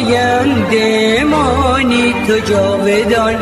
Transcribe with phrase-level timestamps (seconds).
[0.00, 3.34] پاینده مانی تو جاودان.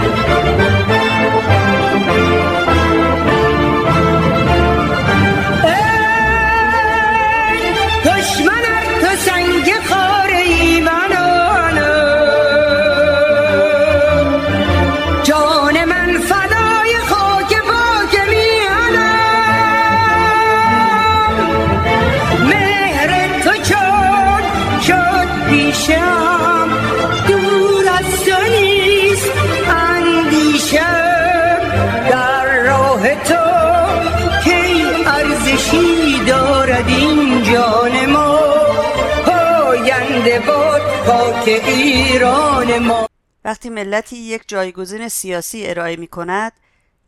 [41.48, 43.08] ایران ما
[43.44, 46.52] وقتی ملتی یک جایگزین سیاسی ارائه می کند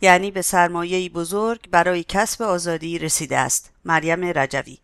[0.01, 3.73] یعنی به سرمایه‌ای بزرگ برای کسب آزادی رسیده است.
[3.85, 4.79] مریم رجوی.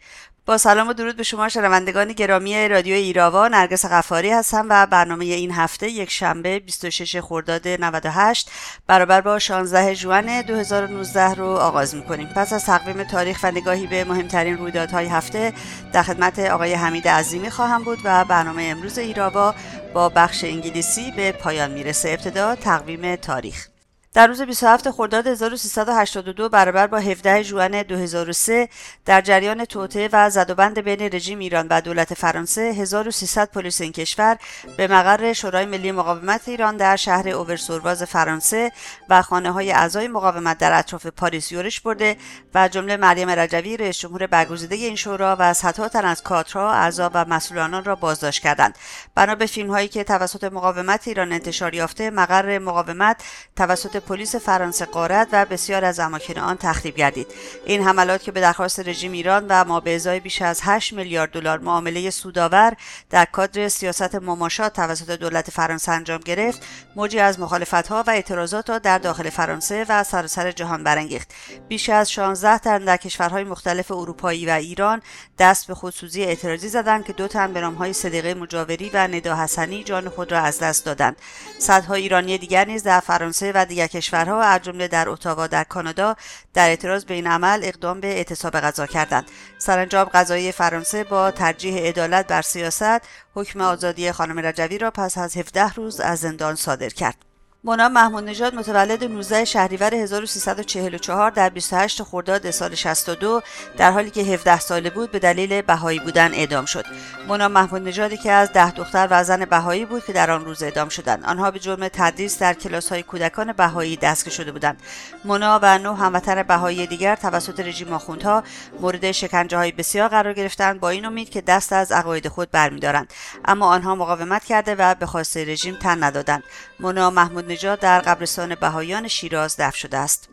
[0.47, 5.25] با سلام و درود به شما شنوندگان گرامی رادیو ایراوا نرگس غفاری هستم و برنامه
[5.25, 8.51] این هفته یک شنبه 26 خرداد 98
[8.87, 12.29] برابر با 16 ژوئن 2019 رو آغاز می‌کنیم.
[12.29, 15.53] پس از تقویم تاریخ و نگاهی به مهمترین رویدادهای هفته
[15.93, 19.55] در خدمت آقای حمید عظیمی خواهم بود و برنامه امروز ایراوا
[19.95, 22.09] با بخش انگلیسی به پایان می‌رسه.
[22.09, 23.69] ابتدا تقویم تاریخ.
[24.17, 28.69] در روز 27 خرداد 1382 برابر با 17 ژوئن 2003
[29.05, 34.39] در جریان توطئه و زدوبند بین رژیم ایران و دولت فرانسه 1300 پلیس این کشور
[34.77, 38.73] به مقر شورای ملی مقاومت ایران در شهر اوورسورواز فرانسه
[39.09, 42.17] و خانه های اعضای مقاومت در اطراف پاریس یورش برده
[42.55, 47.11] و جمله مریم رجوی رئیس جمهور برگزیده این شورا و صدها تن از کادرها اعضا
[47.15, 48.79] و مسئولان آن را بازداشت کردند.
[49.15, 53.23] بنا به فیلم هایی که توسط مقاومت ایران انتشار یافته مقر مقاومت
[53.57, 57.27] توسط پلیس فرانسه قارت و بسیار از اماکن آن تخریب گردید.
[57.65, 61.59] این حملات که به درخواست رژیم ایران و ما به بیش از 8 میلیارد دلار
[61.59, 62.73] معامله سودآور
[63.11, 68.79] در کادر سیاست مماشات توسط دولت فرانسه انجام گرفت موجی از مخالفت‌ها و اعتراضات را
[68.79, 71.35] در داخل فرانسه و سراسر جهان برانگیخت.
[71.69, 75.03] بیش از 16 تن در کشورهای مختلف اروپایی و ایران
[75.39, 79.85] دست به خودسوزی اعتراضی زدند که دو تن به نامهای صدیقه مجاوری و ندا حسنی
[79.85, 81.17] جان خود را از دست دادند.
[81.59, 86.17] صدها ایرانی دیگر نیز در فرانسه و دیگر کشورها از جمله در اتاوا در کانادا
[86.55, 89.31] در اعتراض به این عمل اقدام به اعتصاب غذا کردند.
[89.59, 93.01] سرانجام قضایی فرانسه با ترجیح عدالت بر سیاست
[93.35, 97.26] حکم آزادی خانم رجوی را پس از 17 روز از زندان صادر کرد.
[97.67, 103.41] مونا محمود نژاد متولد 19 شهریور 1344 در 28 خرداد سال 62
[103.77, 106.85] در حالی که 17 ساله بود به دلیل بهایی بودن اعدام شد.
[107.29, 110.63] مونا محمود نژادی که از ده دختر و زن بهایی بود که در آن روز
[110.63, 111.25] اعدام شدند.
[111.25, 114.83] آنها به جرم تدریس در کلاس های کودکان بهایی دستگیر شده بودند.
[115.25, 118.43] مونا و نه هموطن بهایی دیگر توسط رژیم آخوندها
[118.81, 123.13] مورد شکنجه های بسیار قرار گرفتند با این امید که دست از عقاید خود برمیدارند
[123.45, 126.43] اما آنها مقاومت کرده و به خواسته رژیم تن ندادند.
[126.81, 130.29] مونا محمود نژاد در قبرستان بهایان شیراز دفن شده است.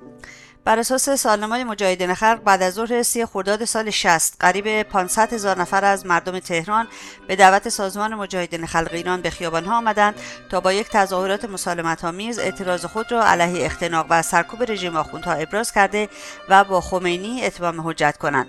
[0.65, 5.61] بر اساس سالنامه مجاهدین خلق بعد از ظهر سی خرداد سال 60 قریب 500 هزار
[5.61, 6.87] نفر از مردم تهران
[7.27, 10.15] به دعوت سازمان مجاهدین خلق ایران به خیابانها آمدند
[10.49, 15.33] تا با یک تظاهرات مسالمت آمیز اعتراض خود را علیه اختناق و سرکوب رژیم آخوندها
[15.33, 16.09] ابراز کرده
[16.49, 18.47] و با خمینی اتمام حجت کنند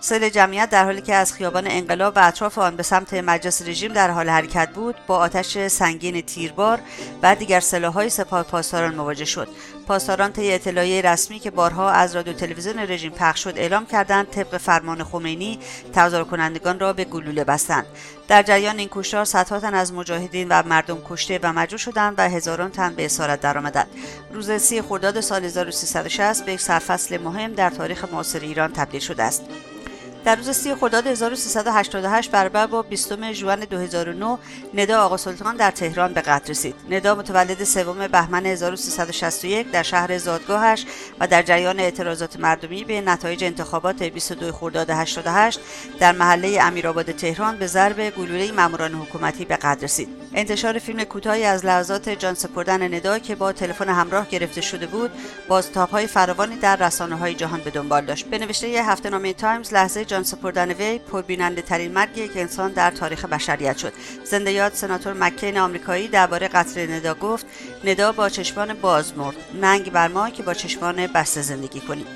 [0.00, 3.92] سیل جمعیت در حالی که از خیابان انقلاب و اطراف آن به سمت مجلس رژیم
[3.92, 6.80] در حال حرکت بود با آتش سنگین تیربار
[7.22, 9.48] و دیگر سلاحهای سپاه پاسداران مواجه شد.
[9.86, 14.56] پاسداران طی اطلاعیه رسمی که بارها از رادیو تلویزیون رژیم پخش شد اعلام کردند طبق
[14.56, 15.58] فرمان خمینی
[15.92, 17.86] تظاهر کنندگان را به گلوله بستند.
[18.28, 22.22] در جریان این کشتار صدها تن از مجاهدین و مردم کشته و مجروح شدند و
[22.22, 23.88] هزاران تن به اسارت درآمدند.
[24.32, 29.22] روز سی خرداد سال 1360 به یک سرفصل مهم در تاریخ معاصر ایران تبدیل شده
[29.22, 29.44] است.
[30.24, 34.38] در روز سی خرداد 1388 برابر با 20 ژوئن 2009
[34.74, 36.74] ندا آقا سلطان در تهران به قتل رسید.
[36.90, 40.86] ندا متولد سوم بهمن 1361 در شهر زادگاهش
[41.20, 45.60] و در جریان اعتراضات مردمی به نتایج انتخابات 22 خرداد 88
[46.00, 50.08] در محله امیرآباد تهران به ضرب گلوله ماموران حکومتی به قتل رسید.
[50.34, 55.10] انتشار فیلم کوتاهی از لحظات جان سپردن ندا که با تلفن همراه گرفته شده بود،
[55.48, 58.26] بازتاب‌های فراوانی در رسانه‌های جهان به دنبال داشت.
[58.26, 63.24] به نوشته هفته‌نامه تایمز لحظه جان سپردن وی پربیننده ترین مرگ یک انسان در تاریخ
[63.24, 63.92] بشریت شد.
[64.24, 67.46] زنده یاد سناتور مکین آمریکایی درباره قتل ندا گفت
[67.84, 69.36] ندا با چشمان باز مرد.
[69.60, 72.06] ننگ بر ما که با چشمان بسته زندگی کنیم.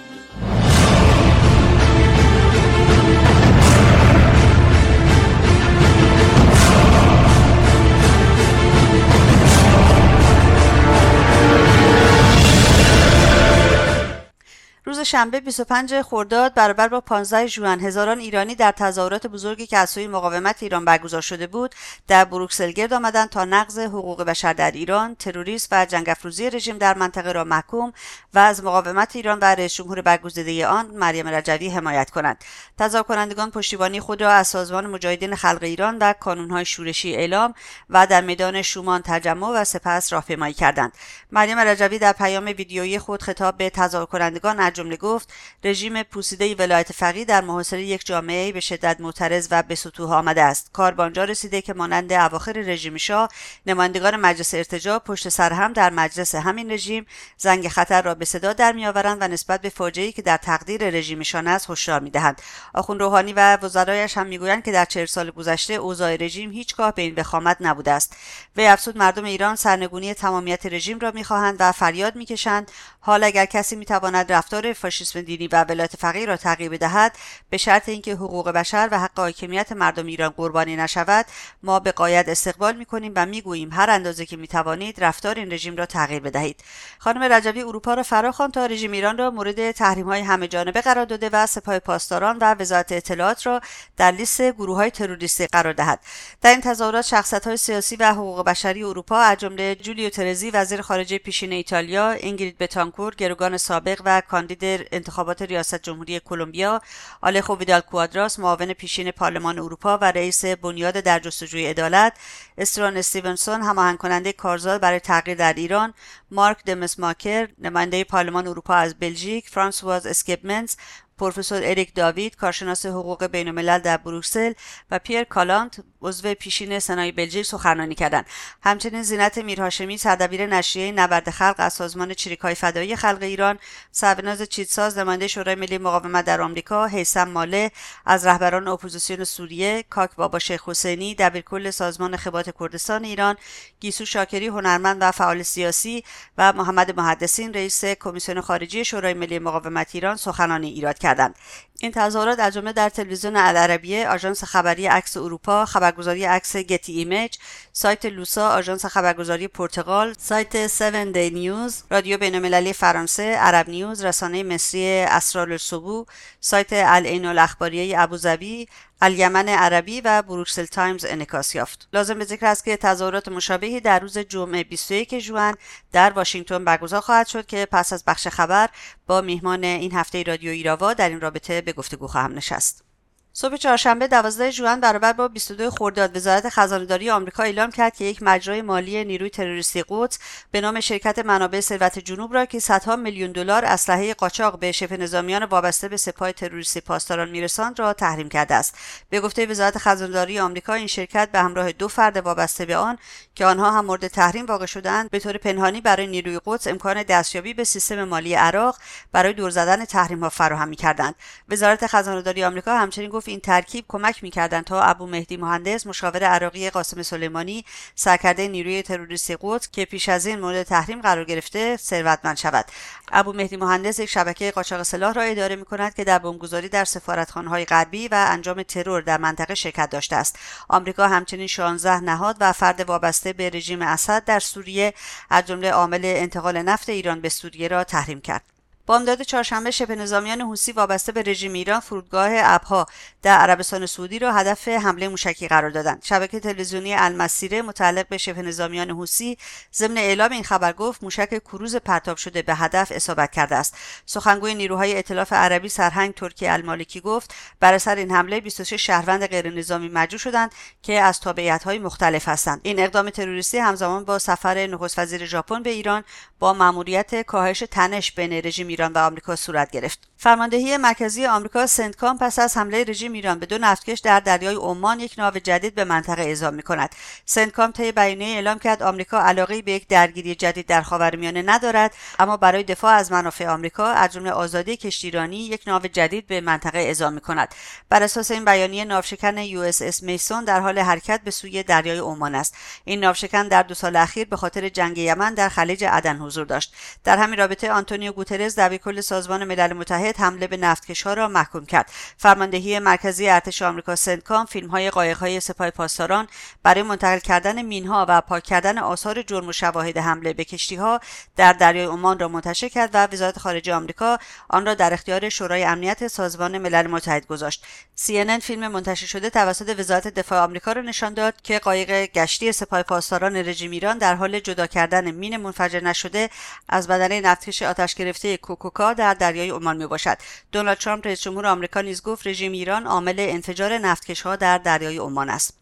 [14.92, 19.90] روز شنبه 25 خرداد برابر با 15 ژوئن هزاران ایرانی در تظاهرات بزرگی که از
[19.90, 21.74] سوی مقاومت ایران برگزار شده بود
[22.08, 26.78] در بروکسل گرد آمدند تا نقض حقوق بشر در ایران تروریست و جنگ افروزی رژیم
[26.78, 27.92] در منطقه را محکوم
[28.34, 32.44] و از مقاومت ایران و رئیس جمهور برگزیده آن مریم رجوی حمایت کنند.
[32.78, 37.54] تظاهر کنندگان پشتیبانی خود را از سازمان مجاهدین خلق ایران و کانونهای شورشی اعلام
[37.90, 40.92] و در میدان شومان تجمع و سپس راهپیمایی کردند.
[41.30, 45.32] مریم رجوی در پیام ویدیویی خود خطاب به تظاهر کنندگان جمله گفت
[45.64, 50.42] رژیم پوسیده ولایت فقیه در محاصره یک جامعه به شدت معترض و به سطوح آمده
[50.42, 50.70] است.
[50.72, 53.28] کار بانجا رسیده که مانند اواخر رژیم شاه
[53.66, 57.06] نمایندگان مجلس ارتجاع پشت سر هم در مجلس همین رژیم
[57.36, 61.46] زنگ خطر را به صدا در میآورند و نسبت به فاجعه‌ای که در تقدیر رژیمشان
[61.46, 62.42] است هشدار می‌دهند.
[62.74, 67.02] آخوند روحانی و وزرایش هم می‌گویند که در چهل سال گذشته اوضاع رژیم هیچگاه به
[67.02, 68.16] این وخامت نبوده است.
[68.56, 72.70] وی افزود مردم ایران سرنگونی تمامیت رژیم را می‌خواهند و فریاد می‌کشند.
[73.00, 77.18] حال اگر کسی می‌تواند رفتار فاشیسم دینی و ولایت فقیه را تغییر بدهد
[77.50, 81.26] به شرط اینکه حقوق بشر و حق حاکمیت مردم ایران قربانی نشود
[81.62, 85.86] ما به قایت استقبال می‌کنیم و می‌گوییم هر اندازه که می‌توانید رفتار این رژیم را
[85.86, 86.60] تغییر بدهید.
[86.98, 91.04] خانم رجبی اروپا را فراخوان تا رژیم ایران را مورد تحریم های همه جانبه قرار
[91.04, 93.60] داده و سپاه پاسداران و وزارت اطلاعات را
[93.96, 96.00] در لیست گروه های تروریستی قرار دهد.
[96.40, 100.82] در این تظاهرات شخصیت های سیاسی و حقوق بشری اروپا از جمله جولیو ترزی وزیر
[100.82, 106.80] خارجه پیشین ایتالیا اینگرید بتانکور گروگان سابق و کاندید انتخابات ریاست جمهوری کلمبیا
[107.22, 112.16] آلخو ویدال کوادراس معاون پیشین پارلمان اروپا و رئیس بنیاد در جستجوی عدالت
[112.58, 115.94] استران استیونسون هماهنگ کننده کارزار برای تغییر در ایران
[116.30, 120.74] مارک دمسماکر نماینده پارلمان اروپا از بلژیک فرانسواز اسکیپمنز
[121.18, 124.52] پروفسور اریک داوید کارشناس حقوق بین الملل در بروکسل
[124.90, 128.26] و پیر کالانت عضو پیشین سنای بلژیک سخنرانی کردند.
[128.62, 133.58] همچنین زینت میرهاشمی سردبیر نشریه نبرد خلق از سازمان چریکهای فدایی خلق ایران
[133.90, 137.70] سروناز چیتساز نماینده شورای ملی مقاومت در آمریکا حیسم ماله
[138.06, 143.36] از رهبران اپوزیسیون سوریه کاک بابا شیخ حسینی دبیرکل سازمان خبات کردستان ایران
[143.80, 146.04] گیسو شاکری هنرمند و فعال سیاسی
[146.38, 151.34] و محمد محدثین رئیس کمیسیون خارجی شورای ملی مقاومت ایران سخنرانی ایراد کردند
[151.80, 157.36] این تظاهرات از جمله در تلویزیون العربیه آژانس خبری عکس اروپا خبرگزاری عکس گتی ایمیج
[157.72, 160.80] سایت لوسا آژانس خبرگزاری پرتغال سایت 7
[161.12, 166.06] دی نیوز رادیو بینالمللی فرانسه عرب نیوز رسانه مصری اسرار الاسبوع
[166.40, 168.68] سایت العین الاخباریه ابوظبی
[169.04, 171.88] الیمن عربی و بروکسل تایمز انعکاس یافت.
[171.92, 175.54] لازم به ذکر است که تظاهرات مشابهی در روز جمعه 21 ژوئن
[175.92, 178.68] در واشنگتن برگزار خواهد شد که پس از بخش خبر
[179.06, 182.91] با میهمان این هفته رادیو ایراوا در این رابطه به گفتگو خواهم نشست.
[183.34, 188.22] صبح چهارشنبه 12 ژوئن برابر با 22 خرداد وزارت خزانهداری آمریکا اعلام کرد که یک
[188.22, 190.18] مجرای مالی نیروی تروریستی قدس
[190.50, 194.96] به نام شرکت منابع ثروت جنوب را که صدها میلیون دلار اسلحه قاچاق به شبه
[194.96, 198.74] نظامیان وابسته به سپاه تروریستی پاسداران میرساند را تحریم کرده است.
[199.10, 202.98] به گفته وزارت خزانهداری آمریکا این شرکت به همراه دو فرد وابسته به آن
[203.34, 207.54] که آنها هم مورد تحریم واقع شدهاند به طور پنهانی برای نیروی قدس امکان دستیابی
[207.54, 208.76] به سیستم مالی عراق
[209.12, 211.14] برای دور زدن تحریم ها فراهم می‌کردند.
[211.48, 216.70] وزارت خزانهداری آمریکا همچنین گفت این ترکیب کمک می‌کردند تا ابو مهدی مهندس مشاور عراقی
[216.70, 217.64] قاسم سلیمانی
[217.94, 222.64] سرکرده نیروی تروریستی قدس که پیش از این مورد تحریم قرار گرفته ثروتمند شود.
[223.12, 226.84] ابو مهدی مهندس یک شبکه قاچاق سلاح را اداره می کند که در بمبگذاری در
[226.84, 230.38] سفارتخانه‌های غربی و انجام ترور در منطقه شرکت داشته است.
[230.68, 234.94] آمریکا همچنین 16 نهاد و فرد وابسته به رژیم اسد در سوریه
[235.30, 238.61] از جمله عامل انتقال نفت ایران به سوریه را تحریم کرد.
[238.86, 242.86] بامداد چهارشنبه شبه نظامیان حوسی وابسته به رژیم ایران فرودگاه ابها
[243.22, 246.02] در عربستان سعودی را هدف حمله موشکی قرار دادند.
[246.04, 249.38] شبکه تلویزیونی المسیره متعلق به شبه نظامیان حوسی
[249.74, 253.76] ضمن اعلام این خبر گفت موشک کروز پرتاب شده به هدف اصابت کرده است.
[254.06, 259.50] سخنگوی نیروهای ائتلاف عربی سرهنگ ترکی المالکی گفت بر اثر این حمله 26 شهروند غیر
[259.50, 262.60] نظامی مجروح شدند که از تابعیت‌های مختلف هستند.
[262.62, 266.04] این اقدام تروریستی همزمان با سفر نخست وزیر ژاپن به ایران
[266.38, 270.11] با مأموریت کاهش تنش بین رژیم ایران و آمریکا صورت گرفت.
[270.22, 275.00] فرماندهی مرکزی آمریکا سنتکام پس از حمله رژیم ایران به دو نفتکش در دریای عمان
[275.00, 279.62] یک ناو جدید به منطقه اعزام می کند سنتکام طی بیانیه اعلام کرد آمریکا علاقه
[279.62, 284.30] به یک درگیری جدید در خاورمیانه ندارد اما برای دفاع از منافع آمریکا از جمله
[284.30, 287.54] آزادی کشتیرانی یک ناو جدید به منطقه اعزام می کند
[287.88, 291.98] بر اساس این بیانیه ناوشکن یو اس اس میسون در حال حرکت به سوی دریای
[291.98, 292.56] عمان است.
[292.84, 296.74] این ناوشکن در دو سال اخیر به خاطر جنگ یمن در خلیج عدن حضور داشت.
[297.04, 301.90] در همین رابطه آنتونیو گوترز کل سازمان ملل متحد حمله به نفتکشها را محکوم کرد.
[302.16, 306.28] فرماندهی مرکزی ارتش آمریکا سنتکام فیلم‌های قایق‌های سپاه پاسداران
[306.62, 311.00] برای منتقل کردن مینها و پاک کردن آثار جرم و شواهد حمله به کشتیها
[311.36, 315.64] در دریای عمان را منتشر کرد و وزارت خارجه آمریکا آن را در اختیار شورای
[315.64, 317.64] امنیت سازمان ملل متحد گذاشت.
[318.06, 322.82] CNN فیلم منتشر شده توسط وزارت دفاع آمریکا را نشان داد که قایق گشتی سپاه
[322.82, 326.30] پاسداران رژیم ایران در حال جدا کردن مین منفجر نشده
[326.68, 330.18] از بدنه نفتکش آتش گرفته کوکوکا در دریای عمان می باشد.
[330.52, 335.30] دونالد ترامپ رئیس جمهور آمریکا نیز گفت رژیم ایران عامل انفجار نفتکشها در دریای عمان
[335.30, 335.54] است.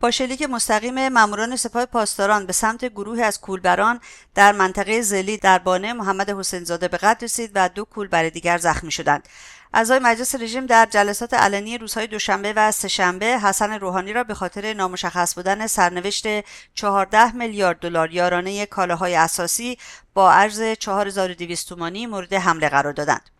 [0.00, 4.00] با شلیک مستقیم ماموران سپاه پاسداران به سمت گروهی از کولبران
[4.34, 8.58] در منطقه زلی در بانه محمد حسین زاده به قتل رسید و دو کولبر دیگر
[8.58, 9.28] زخمی شدند.
[9.74, 14.72] اعضای مجلس رژیم در جلسات علنی روزهای دوشنبه و سهشنبه حسن روحانی را به خاطر
[14.72, 16.26] نامشخص بودن سرنوشت
[16.74, 19.78] 14 میلیارد دلار یارانه کالاهای اساسی
[20.14, 23.31] با ارز 4200 تومانی مورد حمله قرار دادند.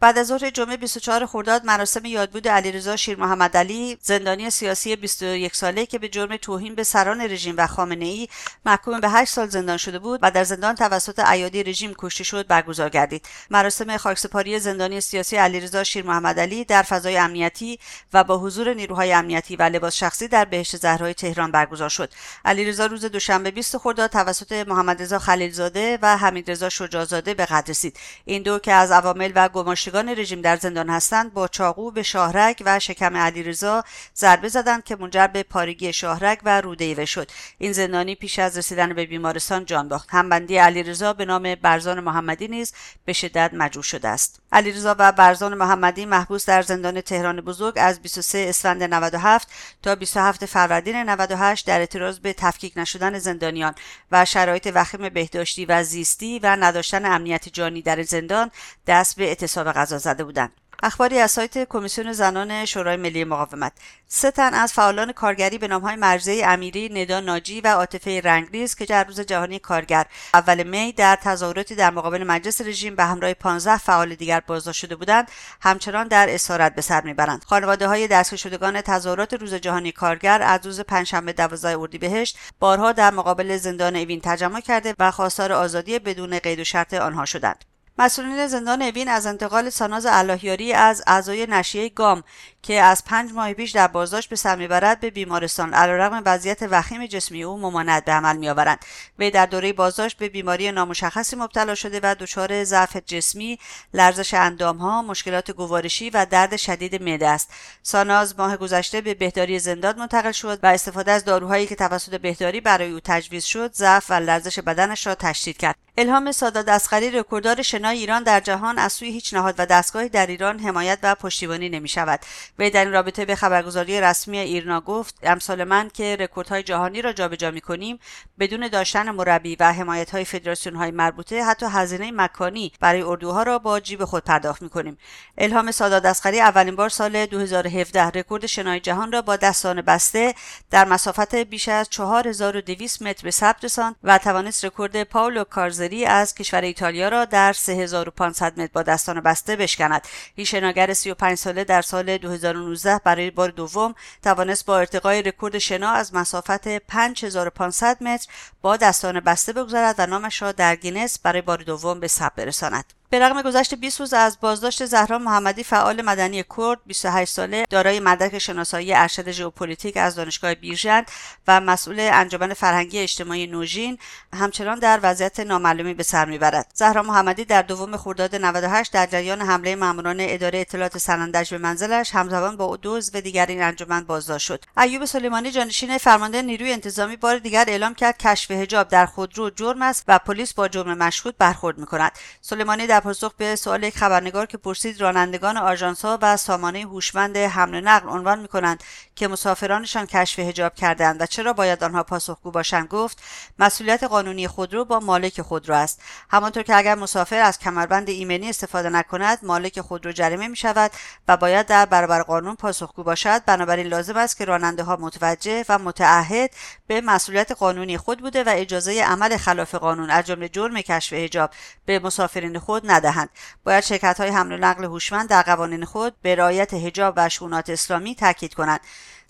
[0.00, 5.56] بعد از ظهر جمعه 24 خرداد مراسم یادبود علیرضا شیر محمد علی زندانی سیاسی 21
[5.56, 8.28] ساله که به جرم توهین به سران رژیم و خامنه ای
[8.66, 12.46] محکوم به 8 سال زندان شده بود و در زندان توسط ایادی رژیم کشته شد
[12.46, 13.26] برگزار گردید.
[13.50, 17.78] مراسم خاکسپاری زندانی سیاسی علیرضا شیر محمد علی در فضای امنیتی
[18.12, 22.12] و با حضور نیروهای امنیتی و لباس شخصی در بهشت زهرای تهران برگزار شد.
[22.44, 27.96] علیرضا روز دوشنبه 20 خرداد توسط محمد رضا خلیلزاده و حمیدرضا شجاعزاده به قتل رسید.
[28.24, 29.48] این دو که از عوامل و
[29.90, 33.84] گماشته رژیم در زندان هستند با چاقو به شاهرگ و شکم علیرضا
[34.16, 37.30] ضربه زدند که منجر به پارگی شاهرگ و روده شد.
[37.58, 40.08] این زندانی پیش از رسیدن به بیمارستان جان باخت.
[40.10, 42.72] همبندی علیرضا به نام برزان محمدی نیز
[43.04, 44.40] به شدت مجروح شده است.
[44.52, 49.48] علیرضا و برزان محمدی محبوس در زندان تهران بزرگ از 23 اسفند 97
[49.82, 53.74] تا 27 فروردین 98 در اعتراض به تفکیک نشدن زندانیان
[54.12, 58.50] و شرایط وخیم بهداشتی و زیستی و نداشتن امنیت جانی در زندان
[58.86, 63.72] دست به اعتصاب غذا زده بودند اخباری از سایت کمیسیون زنان شورای ملی مقاومت.
[64.08, 68.84] سه تن از فعالان کارگری به نامهای مرزه امیری ندا ناجی و عاطفه رنگریز که
[68.84, 70.06] در روز جهانی کارگر.
[70.34, 74.96] اول می در تظاهراتی در مقابل مجلس رژیم به همراه 15 فعال دیگر بازداشت شده
[74.96, 77.44] بودند همچنان در اسارت به سر می‌برند.
[77.44, 83.10] خانواده های دستگیر شدگان تظاهرات روز جهانی کارگر از روز پنجشنبه 12 اردیبهشت بارها در
[83.10, 87.69] مقابل زندان اوین تجمع کرده و خواستار آزادی بدون قید و شرط آنها شدند.
[88.00, 92.22] مسئولین زندان اوین از انتقال ساناز اللهیاری از اعضای نشیه گام
[92.62, 95.74] که از پنج ماه پیش در بازداشت به سر می‌برد به بیمارستان.
[95.74, 98.78] علیرغم وضعیت وخیم جسمی او ممانعت به عمل میآورند.
[99.18, 103.58] وی در دوره بازداشت به بیماری نامشخصی مبتلا شده و دچار ضعف جسمی
[103.94, 107.50] لرزش اندامها مشکلات گوارشی و درد شدید معده است.
[107.82, 112.60] ساناز ماه گذشته به بهداری زندان منتقل شد و استفاده از داروهایی که توسط بهداری
[112.60, 115.76] برای او تجویز شد ضعف و لرزش بدنش را تشدید کرد.
[115.98, 120.26] الهام سادات اسقری رکورددار شنای ایران در جهان از سوی هیچ نهاد و دستگاهی در
[120.26, 122.20] ایران حمایت و پشتیبانی نمی شود
[122.58, 127.12] وی در این رابطه به خبرگزاری رسمی ایرنا گفت امثال من که رکوردهای جهانی را
[127.12, 127.98] جابجا می کنیم
[128.38, 133.58] بدون داشتن مربی و حمایت های فدراسیون های مربوطه حتی هزینه مکانی برای اردوها را
[133.58, 134.98] با جیب خود پرداخت می کنیم
[135.38, 140.34] الهام سادات اصغری اولین بار سال 2017 رکورد شنای جهان را با دستان بسته
[140.70, 146.34] در مسافت بیش از 4200 متر به ثبت رساند و توانست رکورد پاولو کارزری از
[146.34, 150.02] کشور ایتالیا را در 3500 متر با دستان بسته بشکند.
[150.34, 152.18] این شناگر 35 ساله در سال
[152.52, 158.28] 2019 برای بار دوم توانست با ارتقای رکورد شنا از مسافت 5500 متر
[158.62, 162.99] با دستان بسته بگذرد و نامش را در گینس برای بار دوم به ثبت برساند.
[163.10, 166.78] به رغم گذشت 20 روز از بازداشت زهرا محمدی فعال مدنی کرد.
[166.86, 171.04] 28 ساله دارای مدرک کارشناسی ارشد ژئوپلیتیک از دانشگاه بیرجند
[171.48, 173.98] و مسئول انجمن فرهنگی اجتماعی نوژین
[174.34, 176.70] همچنان در وضعیت نامعلومی به سر می‌برد.
[176.74, 182.14] زهرا محمدی در دوم خرداد 98 در جریان حمله ماموران اداره اطلاعات سنندج به منزلش
[182.14, 184.64] همزمان با دو عضو دیگر این انجمن بازداشت شد.
[184.78, 189.82] ایوب سلیمانی جانشین فرمانده نیروی انتظامی بار دیگر اعلام کرد کشف حجاب در خودرو جرم
[189.82, 192.12] است و پلیس با جرم مشهود برخورد می‌کند.
[192.40, 197.80] سلیمانی در پاسخ به سوال یک خبرنگار که پرسید رانندگان آژانسها و سامانه هوشمند حمل
[197.80, 198.84] نقل عنوان می کنند
[199.20, 203.22] که مسافرانشان کشف هجاب کردند و چرا باید آنها پاسخگو باشند گفت
[203.58, 206.00] مسئولیت قانونی خودرو با مالک خودرو است.
[206.30, 210.90] همانطور که اگر مسافر از کمربند ایمنی استفاده نکند مالک خودرو جریمه می شود
[211.28, 213.44] و باید در برابر قانون پاسخگو باشد.
[213.44, 216.50] بنابراین لازم است که راننده ها متوجه و متعهد
[216.86, 221.50] به مسئولیت قانونی خود بوده و اجازه عمل خلاف قانون از جمله جرم کشف حجاب
[221.86, 223.30] به مسافرین خود ندهند.
[223.64, 227.70] باید شرکت های حمل و نقل هوشمند در قوانین خود به رعایت حجاب و شونات
[227.70, 228.80] اسلامی تاکید کنند.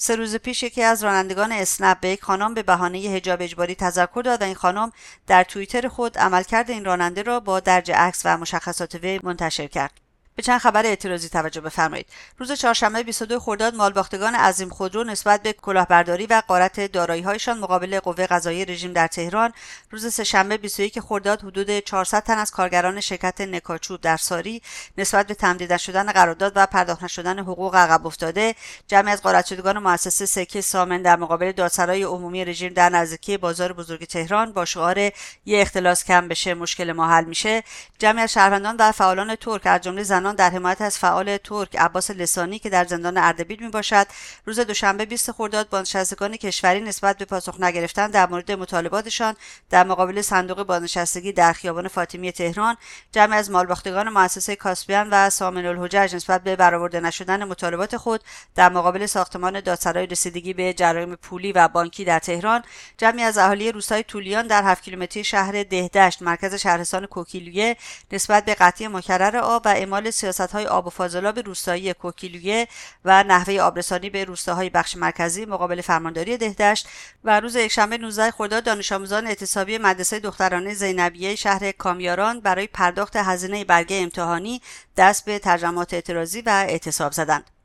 [0.02, 4.22] سه روز پیش یکی از رانندگان اسنپ به یک خانم به بهانه حجاب اجباری تذکر
[4.24, 4.92] داد و این خانم
[5.26, 9.99] در توییتر خود عملکرد این راننده را با درج عکس و مشخصات وی منتشر کرد.
[10.40, 12.06] به چند خبر اعتراضی توجه بفرمایید.
[12.38, 18.26] روز چهارشنبه 22 خرداد مالباختگان عظیم خودرو نسبت به کلاهبرداری و غارت داراییهایشان مقابل قوه
[18.26, 19.52] قضایی رژیم در تهران
[19.90, 24.62] روز سهشنبه 21 خرداد حدود 400 تن از کارگران شرکت نکاچوب در ساری
[24.98, 28.54] نسبت به تمدید شدن قرارداد و پرداخت نشدن حقوق عقب افتاده.
[28.88, 33.72] جمعی از غارت شدگان مؤسسه سکه سامن در مقابل دادسرای عمومی رژیم در نزدیکی بازار
[33.72, 35.12] بزرگ تهران با شعار یه
[35.46, 37.62] اختلاس کم بشه مشکل ما حل میشه.
[37.98, 42.10] جمعی از شهروندان و فعالان ترک از جمله زنان در حمایت از فعال ترک عباس
[42.10, 44.06] لسانی که در زندان اردبیل می باشد
[44.46, 49.36] روز دوشنبه 20 خرداد بازنشستگان کشوری نسبت به پاسخ نگرفتن در مورد مطالباتشان
[49.70, 52.76] در مقابل صندوق بازنشستگی در خیابان فاطمی تهران
[53.12, 58.20] جمع از مالباختگان مؤسسه کاسپیان و سامن الحجج نسبت به برآورده نشدن مطالبات خود
[58.54, 62.62] در مقابل ساختمان دادسرای رسیدگی به جرایم پولی و بانکی در تهران
[62.98, 67.76] جمعی از اهالی روستای تولیان در 7 کیلومتری شهر دهدشت مرکز شهرستان کوکیلویه
[68.12, 72.68] نسبت به قطعی مکرر آب و اعمال سیاست های آب و فاضلاب روستایی کوکیلویه
[73.04, 76.88] و نحوه آبرسانی به روستاهای بخش مرکزی مقابل فرمانداری دهدشت
[77.24, 83.16] و روز یکشنبه 19 خرداد دانش آموزان اعتصابی مدرسه دخترانه زینبیه شهر کامیاران برای پرداخت
[83.16, 84.60] هزینه برگه امتحانی
[84.96, 87.59] دست به ترجمات اعتراضی و اعتصاب زدند.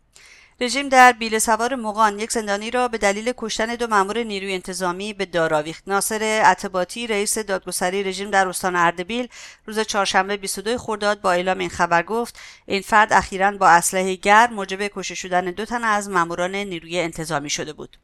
[0.59, 5.13] رژیم در بیل سوار مقان یک زندانی را به دلیل کشتن دو مامور نیروی انتظامی
[5.13, 9.27] به دار ناصر عتباتی رئیس دادگستری رژیم در استان اردبیل
[9.65, 14.53] روز چهارشنبه 22 خرداد با اعلام این خبر گفت این فرد اخیرا با اسلحه گرم
[14.53, 17.97] موجب کشته شدن دو تن از ماموران نیروی انتظامی شده بود.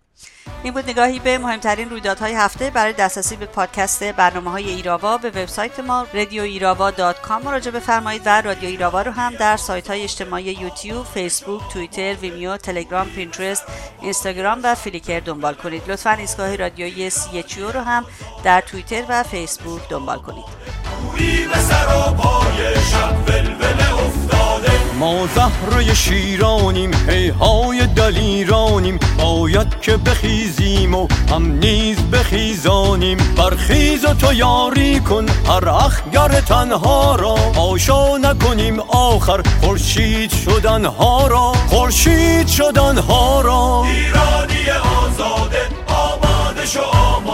[0.63, 5.29] این بود نگاهی به مهمترین رویدادهای هفته برای دسترسی به پادکست برنامه های ایراوا به
[5.29, 6.91] وبسایت ما رادیو ایراوا
[7.43, 12.57] مراجعه بفرمایید و رادیو ایراوا رو هم در سایت های اجتماعی یوتیوب، فیسبوک، توییتر، ویمیو،
[12.57, 13.63] تلگرام، پینترست،
[14.01, 15.91] اینستاگرام و فلیکر دنبال کنید.
[15.91, 18.05] لطفا ایستگاه رادیویی سی رو هم
[18.43, 20.80] در توییتر و فیسبوک دنبال کنید.
[25.01, 26.91] ما زهره شیرانیم
[27.39, 33.17] های دلیرانیم باید که بخیزیم و هم نیز بخیزانیم.
[33.37, 37.35] برخیز و تو یاری کن هر اخگر تنها را.
[37.59, 41.53] آشا نکنیم آخر خورشید شدن ها را.
[41.67, 43.83] خورشید شدن ها را.
[43.85, 44.69] ایرانی
[45.03, 47.30] آزاده آماده شو آماده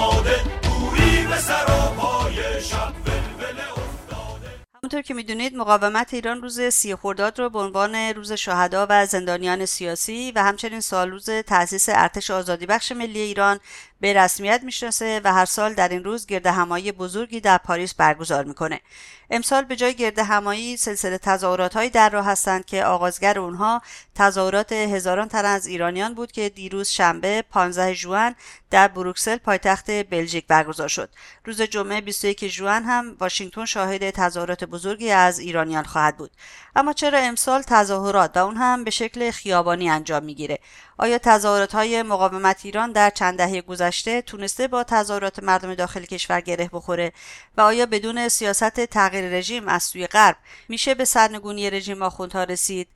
[4.98, 9.66] همونطور که می‌دونید مقاومت ایران روز سی خرداد رو به عنوان روز شهدا و زندانیان
[9.66, 13.60] سیاسی و همچنین سال روز تأسیس ارتش آزادی بخش ملی ایران
[14.00, 18.44] به رسمیت می‌شناسه و هر سال در این روز گرد همایی بزرگی در پاریس برگزار
[18.44, 18.82] می‌کنه.
[19.30, 23.82] امسال به جای گرد همایی سلسله تظاهرات در راه هستند که آغازگر اونها
[24.16, 28.36] تظاهرات هزاران تن از ایرانیان بود که دیروز شنبه 15 ژوئن
[28.70, 31.10] در بروکسل پایتخت بلژیک برگزار شد.
[31.46, 36.32] روز جمعه 21 ژوئن هم واشنگتن شاهد تظاهرات بزرگی از ایرانیان خواهد بود.
[36.76, 40.60] اما چرا امسال تظاهرات و اون هم به شکل خیابانی انجام می‌گیره؟
[40.98, 46.42] آیا تظاهرات های مقاومت ایران در چند دهه گذشته تونسته با تظاهرات مردم داخل کشور
[46.42, 47.14] گره بخوره
[47.58, 50.36] و آیا بدون سیاست تغییر رژیم از سوی غرب
[50.70, 52.88] میشه به سرنگونی رژیم آخوندها رسید؟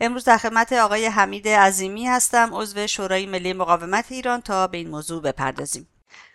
[0.00, 4.40] امروز در خدمت آقای حمید عظیمی هستم عضو شورای ملی مقاومت ایران.
[4.40, 5.88] تا به این موضوع بپردازیم.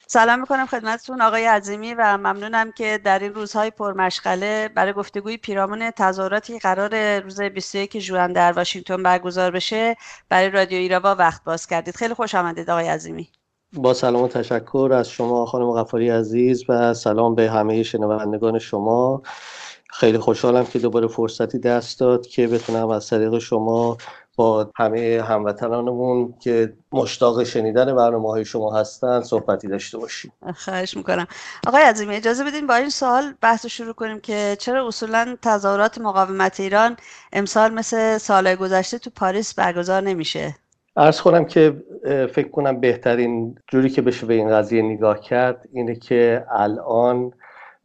[0.07, 5.91] سلام می‌کنم خدمتتون آقای عظیمی و ممنونم که در این روزهای پرمشغله برای گفتگوی پیرامون
[5.91, 9.95] تظاهراتی قرار روز 21 ژوئن در واشنگتن برگزار بشه.
[10.29, 11.95] برای رادیو ایراوا وقت باز کردید.
[11.95, 13.29] خیلی خوش آمدید آقای عظیمی.
[13.73, 19.21] با سلام و تشکر از شما خانم غفاری عزیز و سلام به همه شنوندگان شما.
[19.89, 23.97] خیلی خوشحالم که دوباره فرصتی دست داد که بتونم از طریق شما
[24.36, 30.32] با همه هموطنانمون که مشتاق شنیدن برنامه های شما هستن صحبتی داشته باشیم.
[30.56, 31.28] خواهش می‌کنم.
[31.67, 36.60] آقای عظیمی اجازه بدین با این سوال بحث شروع کنیم که چرا اصولا تظاهرات مقاومت
[36.60, 36.98] ایران
[37.34, 40.56] امسال مثل سالهای گذشته تو پاریس برگزار نمیشه؟
[40.98, 41.84] ارز کنم که
[42.34, 47.32] فکر کنم بهترین جوری که بشه به این قضیه نگاه کرد اینه که الان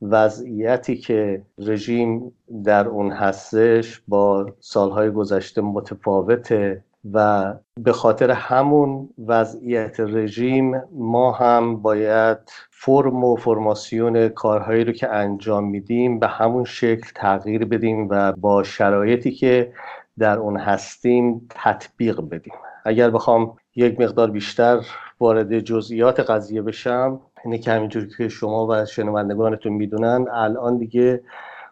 [0.02, 2.32] وضعیتی که رژیم
[2.64, 11.82] در اون هستش با سالهای گذشته متفاوته و به خاطر همون وضعیت رژیم ما هم
[11.82, 12.38] باید
[12.70, 18.62] فرم و فرماسیون کارهایی رو که انجام میدیم به همون شکل تغییر بدیم و با
[18.62, 19.72] شرایطی که
[20.18, 22.54] در اون هستیم تطبیق بدیم.
[22.84, 24.86] اگر بخوام یک مقدار بیشتر
[25.20, 31.22] وارد جزئیات قضیه بشم اینه که همینجور که شما و شنوندگانتون می‌دونن الان دیگه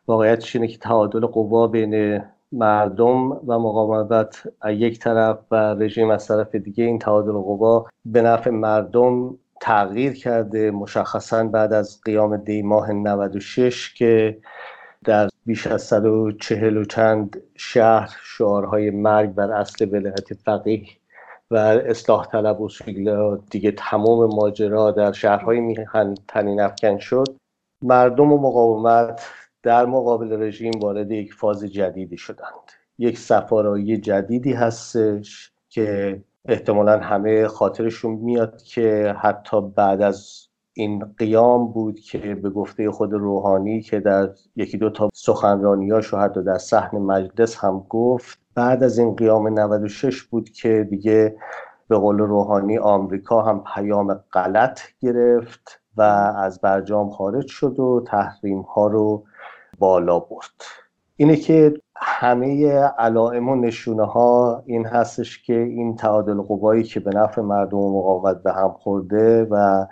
[0.07, 6.29] واقعیتش اینه که تعادل قوا بین مردم و مقاومت از یک طرف و رژیم از
[6.29, 10.71] طرف دیگه این تعادل قوا به نفع مردم تغییر کرده.
[10.71, 14.39] مشخصا بعد از قیام دی ماه 96 که
[15.05, 20.83] در بیش از 140 و چند شهر شعارهای مرگ بر اصل ولایت فقیه
[21.51, 22.69] و اصلاح طلب و
[23.51, 27.37] دیگه تمام ماجرا در شهرهای میهن تنین افکن شد.
[27.83, 29.23] مردم و مقاومت
[29.63, 32.73] در مقابل رژیم وارد یک فاز جدیدی شدند.
[32.99, 41.73] یک سفارایی جدیدی هستش که احتمالا همه خاطرشون میاد که حتی بعد از این قیام
[41.73, 46.59] بود که به گفته خود روحانی که در یکی دو تا سخنرانیاش و حتی در
[46.59, 51.37] صحن مجلس هم گفت بعد از این قیام 96 بود که دیگه
[51.89, 56.03] به قول روحانی آمریکا هم پیام غلط گرفت و
[56.37, 59.25] از برجام خارج شد و تحریم ها رو
[59.79, 60.63] بالا برد.
[61.17, 67.11] اینه که همه علائم و نشونه ها این هستش که این تعادل قوایی که به
[67.11, 69.87] نفع مردم و مقاومت به هم خورده و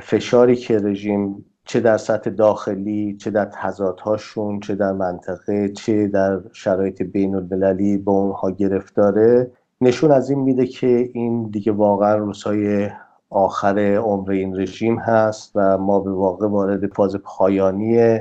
[0.00, 6.40] فشاری که رژیم چه در سطح داخلی چه در تضادهاشون چه در منطقه چه در
[6.52, 9.50] شرایط بین المللی به اونها گرفتاره.
[9.80, 12.90] نشون از این میده که این دیگه واقعا روزهای
[13.30, 18.18] آخر عمر این رژیم هست و ما به واقع وارد فاز پایانی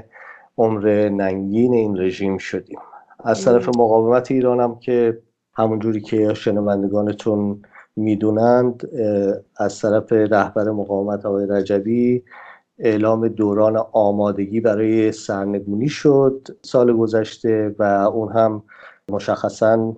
[0.57, 2.79] عمر ننگین این رژیم شدیم.
[3.23, 5.21] از طرف مقاومت ایران هم که
[5.53, 7.61] همون جوری که شنوندگانتون
[7.95, 8.89] می‌دونند
[9.57, 12.23] از طرف رهبر مقاومت آقای رجبی
[12.79, 18.63] اعلام دوران آمادگی برای سرنگونی شد سال گذشته و اون هم
[19.09, 19.95] مشخصا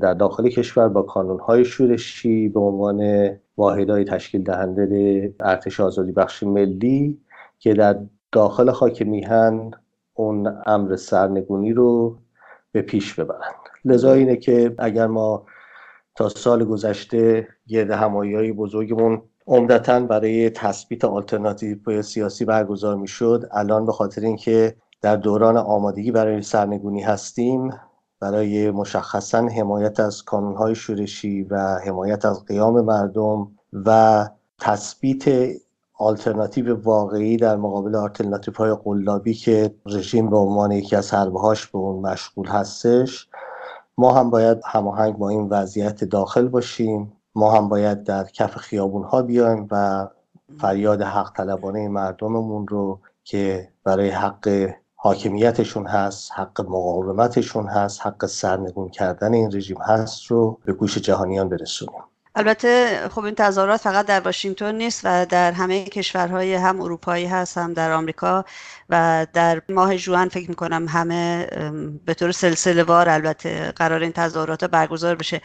[0.00, 7.18] در داخل کشور با کانونهای شورشی به عنوان واحدهای تشکیل دهنده ارتش آزادی بخش ملی
[7.58, 7.98] که در
[8.32, 9.70] داخل خاک میهن
[10.14, 12.18] اون امر سرنگونی رو
[12.72, 15.46] به پیش ببرند لذا اینه که اگر ما
[16.14, 23.48] تا سال گذشته گرد همایی های بزرگمون عمدتا برای تثبیت آلترناتیو سیاسی برگزار می‌شد.
[23.52, 27.70] الان به خاطر اینکه در دوران آمادگی برای سرنگونی هستیم
[28.20, 34.28] برای مشخصا حمایت از کانونهای شورشی و حمایت از قیام مردم و
[34.58, 35.24] تثبیت
[35.98, 41.78] آلترناتیو واقعی در مقابل آلترناتیو های قلابی که رژیم به عنوان یکی از حربهاش به
[41.78, 43.28] اون مشغول هستش
[43.98, 47.12] ما هم باید هماهنگ با این وضعیت داخل باشیم.
[47.34, 50.08] ما هم باید در کف خیابون ها بیایم و
[50.58, 58.88] فریاد حق طلبانه مردممون رو که برای حق حاکمیتشون هست حق مقاومتشون هست حق سرنگون
[58.88, 62.02] کردن این رژیم هست رو به گوش جهانیان برسونیم.
[62.36, 67.58] البته خب این تظاهرات فقط در واشنگتن نیست و در همه کشورهای هم اروپایی هست
[67.58, 68.44] هم در آمریکا
[68.90, 71.46] و در ماه جوان فکر می‌کنم همه
[72.04, 75.40] به طور سلسله وار البته قرار این تظاهرات برگزار بشه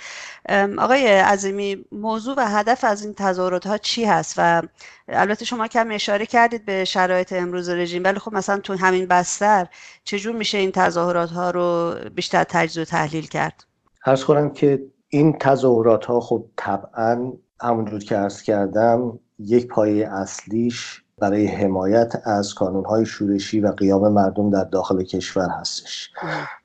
[0.77, 4.61] آقای عظیمی موضوع و هدف از این تظاهرات ها چی هست و
[5.07, 9.67] البته شما کم اشاره کردید به شرایط امروز رژیم ولی خب مثلا تو همین بستر
[10.03, 13.63] چجور میشه این تظاهرات ها رو بیشتر تجزیه و تحلیل کرد؟
[14.05, 21.03] عرض کنم که این تظاهرات ها خب طبعا همونجور که ارز کردم یک پایه اصلیش
[21.17, 22.53] برای حمایت از
[22.85, 26.11] های شورشی و قیام مردم در داخل کشور هستش.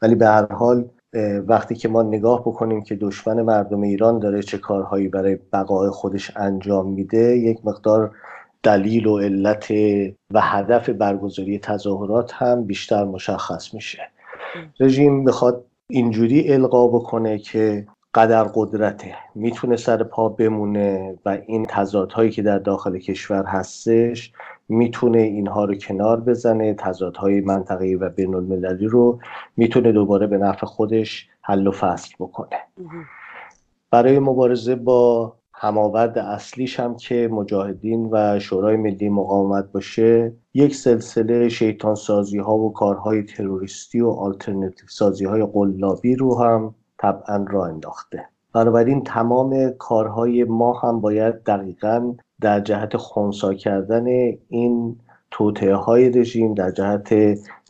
[0.02, 0.88] ولی به هر حال
[1.46, 6.36] وقتی که ما نگاه بکنیم که دشمن مردم ایران داره چه کارهایی برای بقای خودش
[6.36, 8.16] انجام میده یک مقدار
[8.62, 9.70] دلیل و علت
[10.30, 13.98] و هدف برگزاری تظاهرات هم بیشتر مشخص میشه.
[14.80, 19.14] رژیم می‌خواد اینجوری القا بکنه که قدر قدرته.
[19.34, 24.32] می‌تونه سر پا بمونه و این تضادهایی که در داخل کشور هستش
[24.68, 29.18] می‌تونه اینها رو کنار بزنه تضادهای منطقه‌ای و بین المللی رو
[29.56, 32.58] می‌تونه دوباره به نفع خودش حل و فصل بکنه.
[33.90, 41.48] برای مبارزه با هماورد اصلیش هم که مجاهدین و شورای ملی مقاومت باشه یک سلسله
[41.48, 47.66] شیطان سازی ها و کارهای تروریستی و آلترنتیو سازی های قلابی رو هم طبعا را
[47.66, 48.28] انداخته.
[48.52, 54.06] بنابراین تمام کارهای ما هم باید دقیقا در جهت خونسا کردن
[54.48, 54.96] این
[55.30, 57.14] توطعه های رژیم در جهت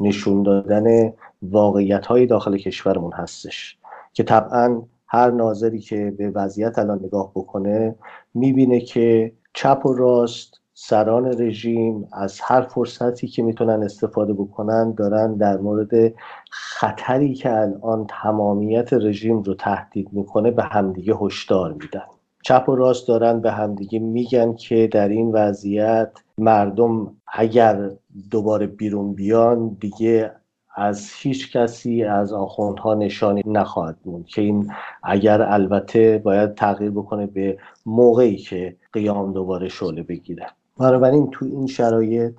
[0.00, 3.78] نشون دادن واقعیت های داخل کشورمون هستش.
[4.12, 7.94] که طبعا هر ناظری که به وضعیت الان نگاه بکنه
[8.34, 15.34] می‌بینه که چپ و راست سران رژیم از هر فرصتی که می‌تونن استفاده بکنن دارن
[15.34, 16.14] در مورد
[16.50, 22.04] خطری که الان تمامیت رژیم رو تهدید می‌کنه به همدیگه هشدار میدن.
[22.42, 27.90] چپ و راست دارن به همدیگه میگن که در این وضعیت مردم اگر
[28.30, 30.30] دوباره بیرون بیان دیگه
[30.76, 37.26] از هیچ کسی از آخوندها نشانی نخواهد موند که این اگر البته باید تغییر بکنه
[37.26, 40.46] به موقعی که قیام دوباره شعله بگیره
[40.78, 42.32] بنابراین تو این شرایط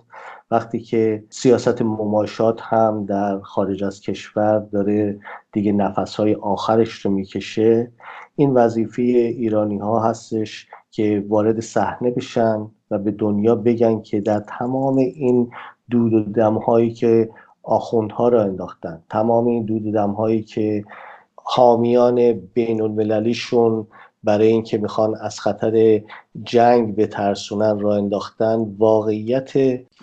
[0.51, 5.19] وقتی که سیاست مماشات هم در خارج از کشور داره
[5.51, 7.91] دیگه نفسهای آخرش رو می‌کشه
[8.35, 14.39] این وظیفه ایرانی ها هستش که وارد صحنه بشن و به دنیا بگن که در
[14.39, 15.51] تمام این
[15.89, 17.29] دود و دم هایی که
[17.63, 20.85] آخوندها را انداختن تمام این دود و دم هایی که
[21.35, 23.87] حامیان بین المللیشون
[24.25, 26.01] برای اینکه می‌خوان از خطر
[26.43, 29.53] جنگ به ترسونن را انداختن واقعیت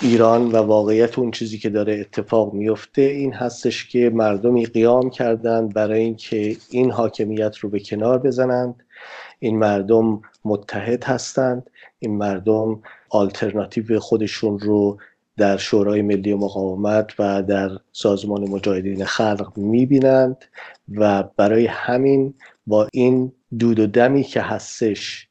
[0.02, 5.74] ایران و واقعیت اون چیزی که داره اتفاق میفته این هستش که مردمی قیام کردند
[5.74, 8.74] برای اینکه این حاکمیت رو به کنار بزنند.
[9.38, 11.70] این مردم متحد هستند.
[11.98, 14.98] این مردم آلترناتیو خودشون رو
[15.36, 20.44] در شورای ملی مقاومت و در سازمان مجاهدین خلق می‌بینند
[20.94, 22.34] و برای همین
[22.66, 25.28] با این دود و دمی که هستش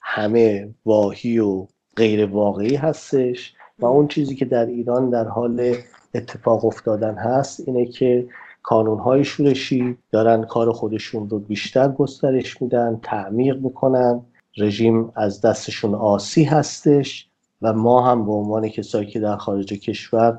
[0.00, 1.66] همه واهی و
[1.96, 5.74] غیر واقعی هستش و اون چیزی که در ایران در حال
[6.14, 8.26] اتفاق افتادن هست اینه که
[8.62, 14.22] کانونهای شورشی دارن کار خودشون رو بیشتر گسترش میدن تعمیق می‌کنن.
[14.56, 17.28] رژیم از دستشون آسی هستش
[17.62, 20.38] و ما هم به عنوان کسایی که در خارج کشور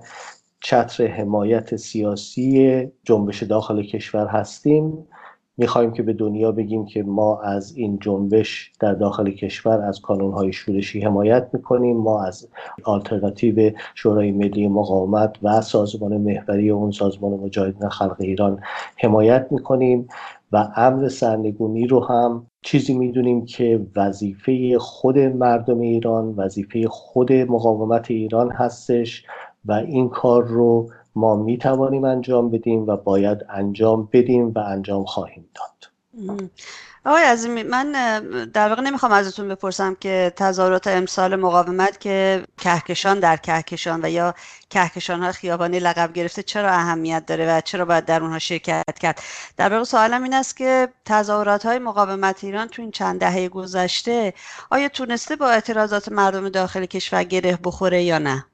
[0.62, 5.08] چتر حمایت سیاسی جنبش داخل کشور هستیم.
[5.58, 10.54] می‌خواهیم که به دنیا بگیم که ما از این جنبش در داخل کشور از کانونهای
[10.54, 12.50] شورشی حمایت می‌کنیم ما از
[12.84, 18.60] آلترناتیو شورای ملی مقاومت و سازمان محوری اون سازمان مجاهدین خلق ایران
[18.98, 20.08] حمایت می‌کنیم
[20.52, 28.12] و امر سرنگونی رو هم چیزی می‌دونیم که وظیفه خود مردم ایران وظیفه خود مقاومت
[28.12, 29.26] ایران هستش
[29.66, 35.06] و این کار رو ما می توانیم انجام بدیم و باید انجام بدیم و انجام
[35.06, 35.92] خواهیم داد.
[37.06, 37.92] آقای عظیمی من
[38.54, 44.34] در واقع نمی‌خوام ازتون بپرسم که تظاهرات امسال مقاومت که کهکشان در کهکشان و یا
[44.70, 49.22] کهکشان ها خیابانی لقب گرفته چرا اهمیت داره و چرا باید در اونها شرکت کرد؟
[49.58, 54.34] در واقع سوالم این است که تظاهرات های مقاومت ایران تو این چند دهه گذشته
[54.70, 58.46] آیا تونسته با اعتراضات مردم داخل کشور گره بخوره یا نه؟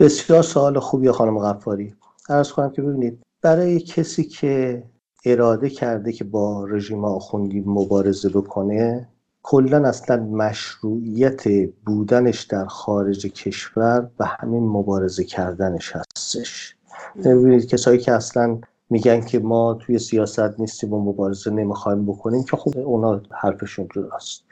[0.00, 1.94] بسیار سوال خوبی خانم غفاری.
[2.28, 4.82] عرض کنم که ببینید برای کسی که
[5.24, 9.08] اراده کرده که با رژیم آخوندی مبارزه بکنه
[9.42, 11.42] کلا اصلا مشروعیت
[11.86, 16.76] بودنش در خارج کشور و همین مبارزه کردنش هستش.
[17.24, 18.58] ببینید کسایی که اصلا
[18.90, 24.44] میگن که ما توی سیاست نیستیم و مبارزه نمی‌خوایم بکنیم که خب اونا حرفشون جداست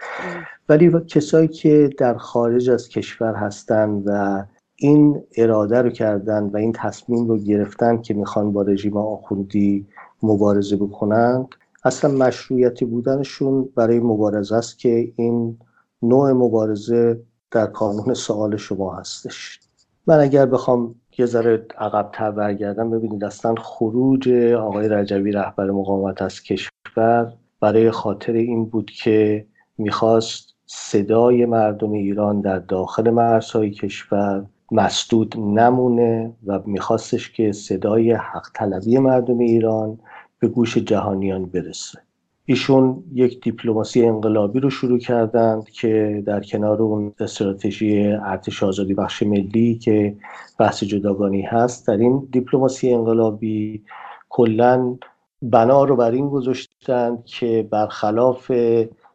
[0.69, 4.43] ولی کسایی که در خارج از کشور هستن و
[4.83, 9.87] این اراده رو کردن و این تصمیم رو گرفتن که می‌خوان با رژیم آخوندی
[10.23, 11.49] مبارزه بکنند
[11.85, 15.59] اصلا مشروعیتی بودنشون برای مبارزه است که این
[16.03, 19.61] نوع مبارزه در کانون سوال شما هستش.
[20.07, 26.43] من اگر بخوام یه ذره عقبتر برگردم ببینید اصلا خروج آقای رجوی رهبر مقاومت از
[26.43, 29.47] کشور برای خاطر این بود که
[29.79, 38.47] می‌خواست صدای مردم ایران در داخل مرزهای کشور مسدود نمونه و میخواستش که صدای حق
[38.55, 39.99] طلبی مردم ایران
[40.39, 41.99] به گوش جهانیان برسه.
[42.47, 49.23] ایشون یک دیپلماسی انقلابی رو شروع کردند که در کنار اون استراتژی ارتش آزادی بخش
[49.23, 50.17] ملی که
[50.59, 53.83] بحث جداگانی هست در این دیپلماسی انقلابی
[54.29, 54.97] کلا
[55.43, 58.53] بنا رو بر این گذاشتند که برخلاف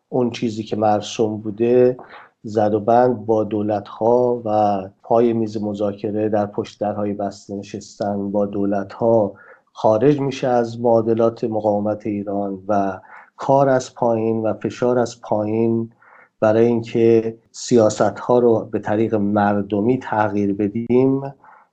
[0.09, 1.97] اون چیزی که مرسوم بوده
[2.43, 8.31] زد و بند با دولت ها و پای میز مذاکره در پشت درهای بسته نشستن.
[8.31, 9.33] با دولت ها
[9.73, 12.99] خارج میشه از معادلات مقاومت ایران و
[13.37, 15.91] کار از پایین و فشار از پایین
[16.39, 21.21] برای اینکه سیاست ها رو به طریق مردمی تغییر بدیم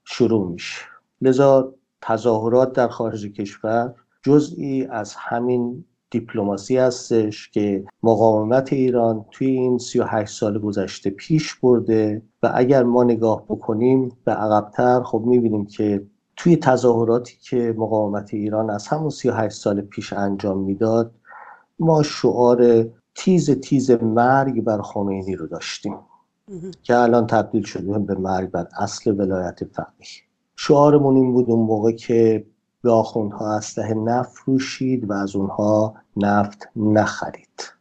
[0.05, 0.81] شروع میشه.
[1.21, 9.79] لذا تظاهرات در خارج کشور جزئی از همین دیپلماسی هستش که مقاومت ایران توی این
[9.79, 16.07] 38 سال گذشته پیش برده و اگر ما نگاه بکنیم به عقبتر خب می‌بینیم که
[16.37, 21.15] توی تظاهراتی که مقاومت ایران از همون 38 سال پیش انجام می‌داد
[21.79, 25.97] ما شعار تیز تیز مرگ بر خمینی رو داشتیم.
[26.83, 30.09] که الان تبدیل شده به مرگ بر اصل ولایت فقیه.
[30.57, 32.47] شعارمون این بود اون موقع که
[32.85, 37.73] به آخوندها اسلحه نفروشید و از اونها نفت نخرید.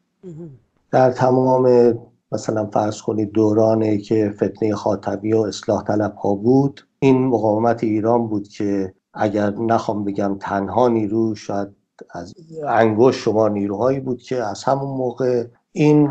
[0.92, 1.94] در تمام
[2.32, 8.28] مثلا فرض کنید دورانی که فتنه خاطبی و اصلاح طلب ها بود این مقاومت ایران
[8.28, 11.68] بود که اگر نخوام بگم تنها نیرو شاید
[12.10, 12.34] از
[12.68, 16.10] انگوش شما نیروهایی بود که از همون موقع این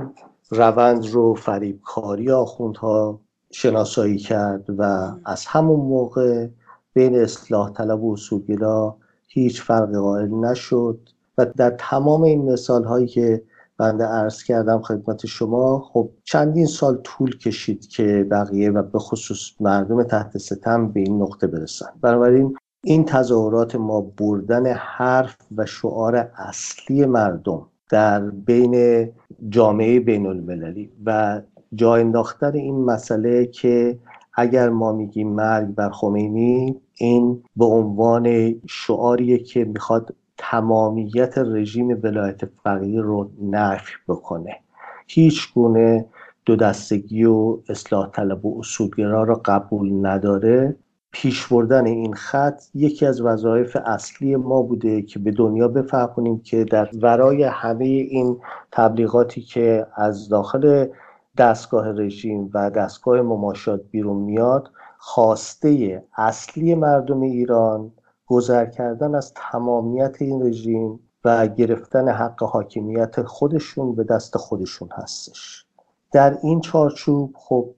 [0.50, 6.48] روند رو فریبکاری آخوندها شناسایی کرد و از همون موقع
[6.94, 8.96] بین اصلاح طلب و اصولگرا
[9.28, 10.98] هیچ فرق قائل نشد
[11.38, 13.42] و در تمام این مثال هایی که
[13.78, 19.50] بنده عرض کردم خدمت شما خب چندین سال طول کشید که بقیه و به خصوص
[19.60, 26.16] مردم تحت ستم به این نقطه برسن بنابراین این تظاهرات ما بردن حرف و شعار
[26.36, 29.08] اصلی مردم در بین
[29.48, 31.40] جامعه بین المللی و
[31.74, 33.98] جا انداختن این مسئله که
[34.34, 42.44] اگر ما میگیم مرگ بر خمینی این به عنوان شعاریه که می‌خواد تمامیت رژیم ولایت
[42.44, 44.56] فقیه رو نفی بکنه.
[45.06, 46.06] هیچ گونه
[46.44, 50.76] دو دستگی و اصلاح طلب و اصولگرا را قبول نداره.
[51.12, 56.64] پیش بردن این خط یکی از وظایف اصلی ما بوده که به دنیا بفهمونیم که
[56.64, 58.38] در ورای همه این
[58.72, 60.86] تبلیغاتی که از داخل
[61.38, 64.70] دستگاه رژیم و دستگاه مماشات بیرون میاد
[65.04, 67.92] خواسته اصلی مردم ایران
[68.26, 75.66] گذر کردن از تمامیت این رژیم و گرفتن حق حاکمیت خودشون به دست خودشون هستش.
[76.12, 77.68] در این چارچوب خب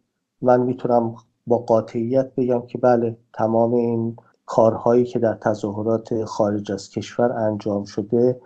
[0.42, 1.14] من می‌تونم
[1.46, 7.84] با قاطعیت بگم که بله تمام این کارهایی که در تظاهرات خارج از کشور انجام
[7.84, 8.40] شده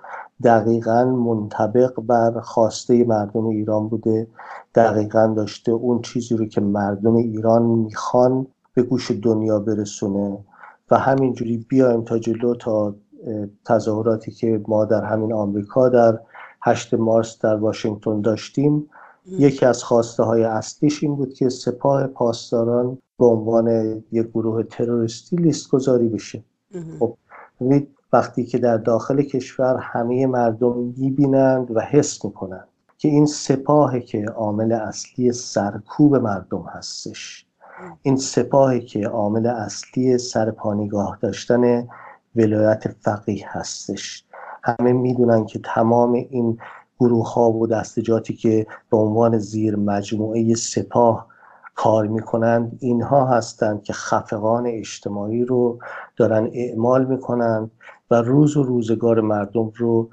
[0.45, 4.27] دقیقا منطبق بر خواسته مردم ایران بوده.
[4.75, 8.47] دقیقا داشته اون چیزی رو که مردم ایران می‌خوان
[8.79, 10.39] به گوش دنیا برسونه
[10.91, 12.95] و همینجوری بیایم تا جلو تا
[13.65, 16.19] تظاهراتی که ما در همین آمریکا در
[16.63, 18.91] 8 مارس در واشنگتن داشتیم.
[19.27, 23.69] یکی از خواسته های اصلیش این بود که سپاه پاسداران به عنوان
[24.13, 26.45] یک گروه تروریستی لیست گذاری بشه
[26.99, 27.17] خب
[28.13, 34.25] وقتی که در داخل کشور همه مردم می‌بینند و حس می‌کنند که این سپاهی که
[34.25, 37.48] عامل اصلی سرکوب مردم هستش.
[38.03, 41.89] این سپاهی که عامل اصلی سرپانیگاه داشتن
[42.37, 44.25] ولایت فقیه هستش.
[44.63, 46.59] همه می‌دونن که تمام این
[47.01, 51.27] گروه ها و دستجاتی که به عنوان زیر مجموعه سپاه
[51.75, 55.79] کار می‌کنند اینها هستند که خفقان اجتماعی رو
[56.17, 57.71] دارن اعمال می‌کنند
[58.11, 60.11] و روز و روزگار مردم رو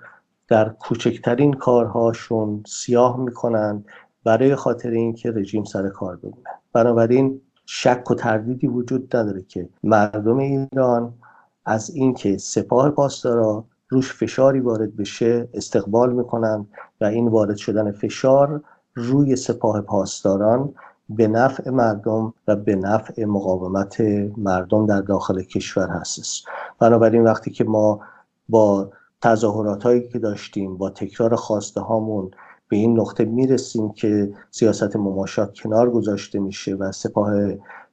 [0.47, 3.85] در کوچکترین کارهاشون سیاه می‌کنند
[4.23, 6.49] برای خاطر اینکه رژیم سر کار بمونه.
[6.73, 11.13] بنابراین شک و تردیدی وجود نداره که مردم ایران
[11.65, 16.67] از اینکه سپاه پاسدارا روش فشاری وارد بشه استقبال می‌کنن
[17.01, 18.61] و این وارد شدن فشار
[18.95, 20.73] روی سپاه پاسداران
[21.09, 24.01] به نفع مردم و به نفع مقاومت
[24.37, 26.45] مردم در داخل کشور هستش.
[26.79, 27.99] بنابراین وقتی که ما
[28.49, 28.89] با
[29.21, 32.31] تظاهرات هایی که داشتیم با تکرار خواسته هامون
[32.69, 37.31] به این نقطه می‌رسیم که سیاست مماشات کنار گذاشته میشه و سپاه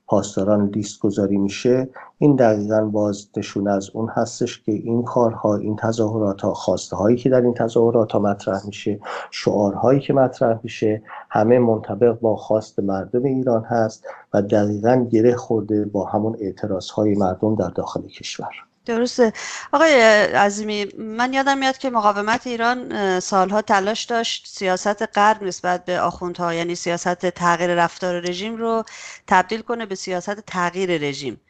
[0.06, 5.76] پاسداران لیست گذاری میشه این دقیقا باز نشون از اون هستش که این کارها این
[5.76, 11.02] تظاهرات ها خواسته هایی که در این تظاهرات ها مطرح میشه شعارهایی که مطرح میشه
[11.30, 17.14] همه منطبق با خواست مردم ایران هست و دقیقا گره خورده با همون اعتراض های
[17.14, 18.71] مردم در داخل کشور.
[18.86, 19.32] درسته
[19.72, 19.92] آقای
[20.32, 26.54] عظیمی من یادم میاد که مقاومت ایران سالها تلاش داشت سیاست غرب نسبت به آخوندها
[26.54, 28.84] یعنی سیاست تغییر رفتار رژیم رو
[29.26, 31.40] تبدیل کنه به سیاست تغییر رژیم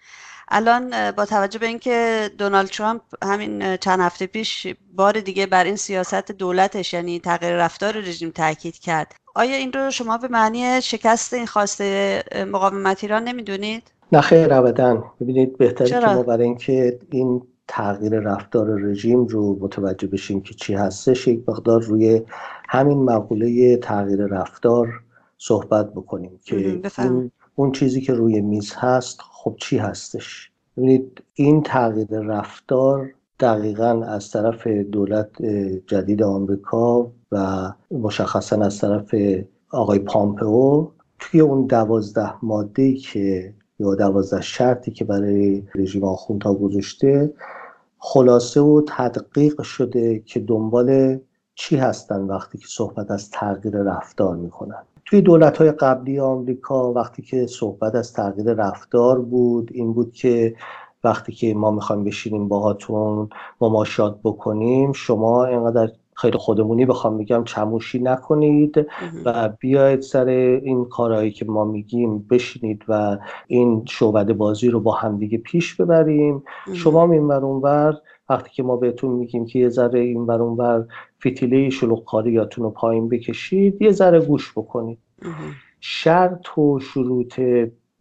[0.48, 5.76] الان با توجه به اینکه دونالد ترامپ همین چند هفته پیش بار دیگه بر این
[5.76, 11.34] سیاست دولتش یعنی تغییر رفتار رژیم تاکید کرد آیا این رو شما به معنی شکست
[11.34, 15.05] این خواسته مقاومت ایران نمی‌دونید؟ نه خیر ابدا.
[15.20, 20.75] ببینید بهتره که ما برای اینکه این تغییر رفتار رژیم رو متوجه بشیم که چی
[20.75, 22.22] هستش یک مقدار روی
[22.68, 24.88] همین مقوله تغییر رفتار
[25.38, 31.62] صحبت بکنیم که این اون چیزی که روی میز هست خب چی هستش؟ ببینید این
[31.62, 35.42] تغییر رفتار دقیقا از طرف دولت
[35.87, 39.15] جدید آمریکا و مشخصا از طرف
[39.71, 40.88] آقای پامپئو
[41.19, 47.33] توی اون دوازده ماده که یا دوازده شرطی که برای رژیم آخوندها گذاشته
[47.98, 51.18] خلاصه و تدقیق شده که دنبال
[51.54, 54.83] چی هستن وقتی که صحبت از تغییر رفتار می‌کنن.
[55.04, 60.54] توی دولت های قبلی آمریکا وقتی که صحبت از تغییر رفتار بود این بود که
[61.04, 63.28] وقتی که ما می‌خوایم بشینیم باهاتون
[63.60, 68.87] مماشات بکنیم شما اینقدر خیلی خودمونی بخوام میگم چموشی نکنید
[69.25, 74.92] و بیاید سر این کارهایی که ما میگیم بشینید و این شعبده بازی رو با
[74.92, 76.42] همدیگه پیش ببریم.
[76.73, 77.98] شما این ور
[78.29, 80.87] وقتی که ما بهتون میگیم که یه ذره این ور ور
[81.21, 84.98] فتیله شلوغکاریاتون رو پایین بکشید یه ذره گوش بکنید.
[85.81, 87.40] شرط و شروط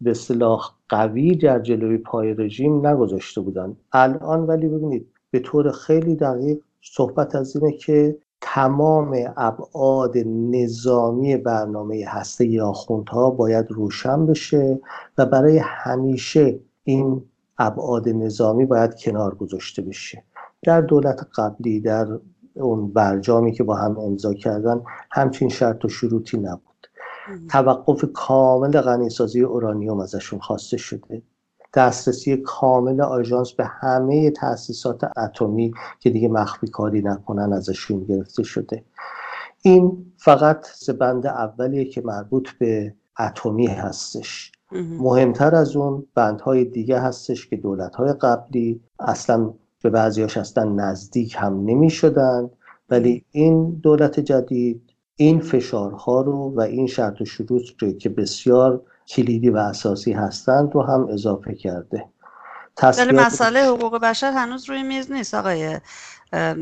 [0.02, 3.76] به صلاح قوی در جلوی پای رژیم نگذاشته بودن.
[3.94, 12.06] الان ولی ببینید به طور خیلی دقیق صحبت از اینه که تمام ابعاد نظامی برنامه
[12.08, 14.80] هسته آخوندها باید روشن بشه
[15.18, 17.24] و برای همیشه این
[17.58, 20.24] ابعاد نظامی باید کنار گذاشته بشه.
[20.64, 22.08] در دولت قبلی در
[22.54, 26.88] اون برجامی که با هم امضا کردن همچین شرط و شروطی نبود.
[27.50, 31.22] توقف کامل غنیسازی اورانیوم ازشون خواسته شده.
[31.74, 38.84] دسترسی کامل آژانس به همه تأسیسات اتمی که دیگه مخفی کاری نکنن ازشون گرفته شده.
[39.62, 44.52] این فقط بند اولیه که مربوط به اتمی هستش.
[44.72, 49.54] مهمتر از اون بندهای دیگه هستش که دولتهای قبلی اصلا
[49.84, 52.50] به بعضیاش اصلا نزدیک هم نمی شدن
[52.90, 54.82] ولی این دولت جدید
[55.16, 58.82] این فشارها رو و این شرط و شروط رو که بسیار
[59.16, 62.06] کلیدی و اساسی هستند رو هم اضافه کرده.
[62.98, 65.80] ولی مسئله حقوق بشر هنوز روی میز نیست آقای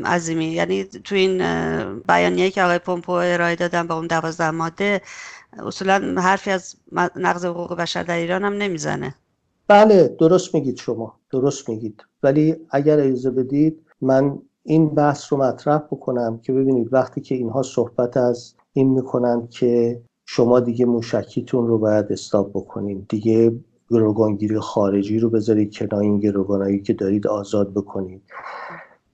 [0.04, 0.44] عظیمی.
[0.44, 1.38] یعنی تو این
[2.00, 5.00] بیانیه که آقای پومپو ارائه دادن با اون دوازده ماده
[5.58, 6.76] اصولا حرفی از
[7.16, 9.14] نقض حقوق بشر در ایران هم نمی‌زنه.
[9.68, 11.20] بله درست میگید شما.
[11.30, 12.04] درست میگید.
[12.22, 17.62] ولی اگر اجازه بدید من این بحث رو مطرح بکنم که ببینید وقتی که اینها
[17.62, 20.00] صحبت از این می‌کنند که
[20.32, 23.52] شما دیگه موشکیتون رو باید استاب بکنید دیگه
[23.90, 28.22] گروگانگیری خارجی رو بذارید کنار این گروگانایی که دارید آزاد بکنید.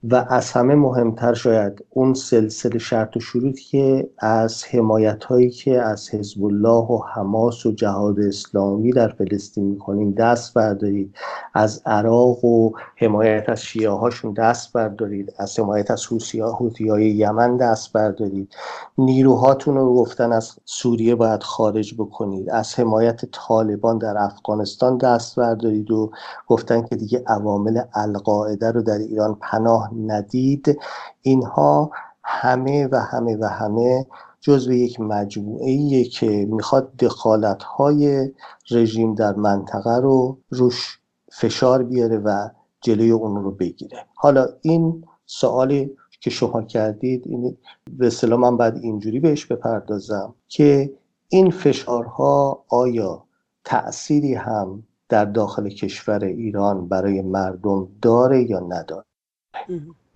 [0.04, 5.82] و از همه مهمتر شاید اون سلسله شرط و شروطی که از حمایت هایی که
[5.82, 11.14] از حزب الله و حماس و جهاد اسلامی در فلسطین می‌کنیم دست بردارید.
[11.54, 15.32] از عراق و حمایت از شیعه هاشون دست بردارید.
[15.38, 16.40] از حمایت از حوثی
[16.88, 18.54] های یمن دست بردارید.
[18.98, 22.50] نیروهاتون رو گفتن از سوریه باید خارج بکنید.
[22.50, 26.10] از حمایت طالبان در افغانستان دست بردارید و
[26.46, 30.78] گفتن که دیگه عوامل القاعده رو در ایران پناه ندید
[31.22, 31.90] اینها
[32.24, 34.06] همه و همه و همه
[34.40, 38.32] جزو یک مجموعه که می‌خواد دخالت های
[38.70, 40.98] رژیم در منطقه رو روش
[41.32, 42.48] فشار بیاره و
[42.80, 44.06] جلوی اون رو بگیره.
[44.14, 47.56] حالا این سوالی که شما کردید این
[47.90, 50.92] به اصطلاح من بعد اینجوری بهش بپردازم که
[51.28, 53.24] این فشارها آیا
[53.64, 59.05] تأثیری هم در داخل کشور ایران برای مردم داره یا نداره؟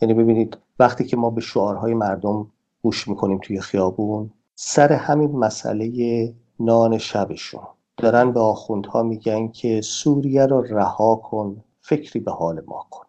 [0.01, 2.47] یعنی ببینید وقتی که ما به شعارهای مردم
[2.82, 7.62] گوش می‌کنیم توی خیابون سر همین مسئله نان شبشون.
[7.97, 13.05] دارن به آخوندها میگن که سوریه رو رها کن فکری به حال ما کن.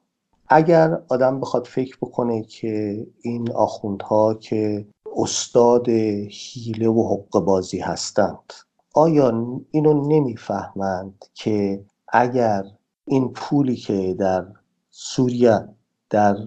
[0.48, 8.54] اگر آدم بخواد فکر بکنه که این آخوندها که استاد حیله و حق بازی هستند
[8.94, 12.64] آیا اینو نمی‌فهمند که اگر
[13.06, 14.46] این پولی که در
[14.90, 15.68] سوریه
[16.12, 16.38] در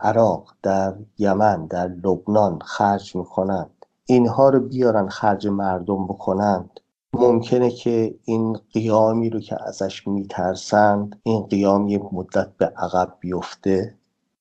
[0.00, 3.70] عراق در یمن در لبنان خرج می‌کنند.
[4.06, 6.80] اینها رو بیارن خرج مردم بکنند.
[7.12, 13.94] ممکنه که این قیامی رو که ازش میترسند این قیام یک مدت به عقب بیفته.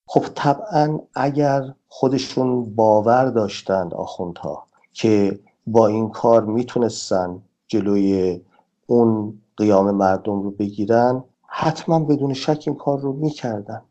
[0.05, 8.41] خب طبعا اگر خودشون باور داشتند آخوندها که با این کار می‌تونستن جلوی
[8.88, 13.82] اون قیام مردم رو بگیرن حتما بدون شک این کار رو می‌کردن.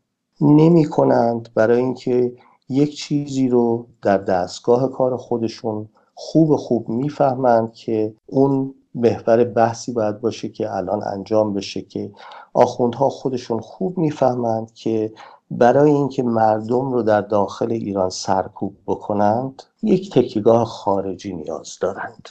[0.41, 2.33] نمی کنند برای اینکه
[2.69, 10.21] یک چیزی رو در دستگاه کار خودشون خوب خوب می‌فهمند که اون محور بحثی باید
[10.21, 12.11] باشه که الان انجام بشه که
[12.53, 15.13] آخوندها خودشون خوب می‌فهمند که
[15.51, 22.29] برای اینکه مردم رو در داخل ایران سرکوب بکنند یک تکیگاه خارجی نیاز دارند.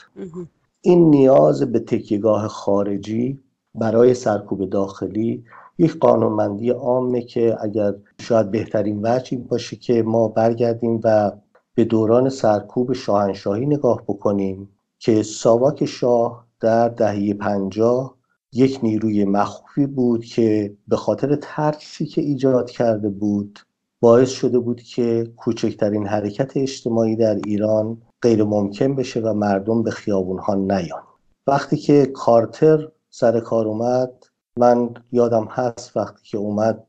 [0.81, 3.39] این نیاز به تکیگاه خارجی
[3.75, 5.43] برای سرکوب داخلی
[5.79, 11.31] یک قانونمندی عامه که اگر شاید بهترین وجهی باشه که ما برگردیم و
[11.75, 14.69] به دوران سرکوب شاهنشاهی نگاه بکنیم
[14.99, 18.15] که ساواک شاه در دهه پنجاه
[18.53, 23.59] یک نیروی مخفی بود که به خاطر ترسی که ایجاد کرده بود
[23.99, 29.91] باعث شده بود که کوچکترین حرکت اجتماعی در ایران غیر ممکن بشه و مردم به
[29.91, 31.03] خیابون ها نیان.
[31.47, 34.28] وقتی که کارتر سر کار اومد
[34.59, 36.83] من یادم هست وقتی که اومد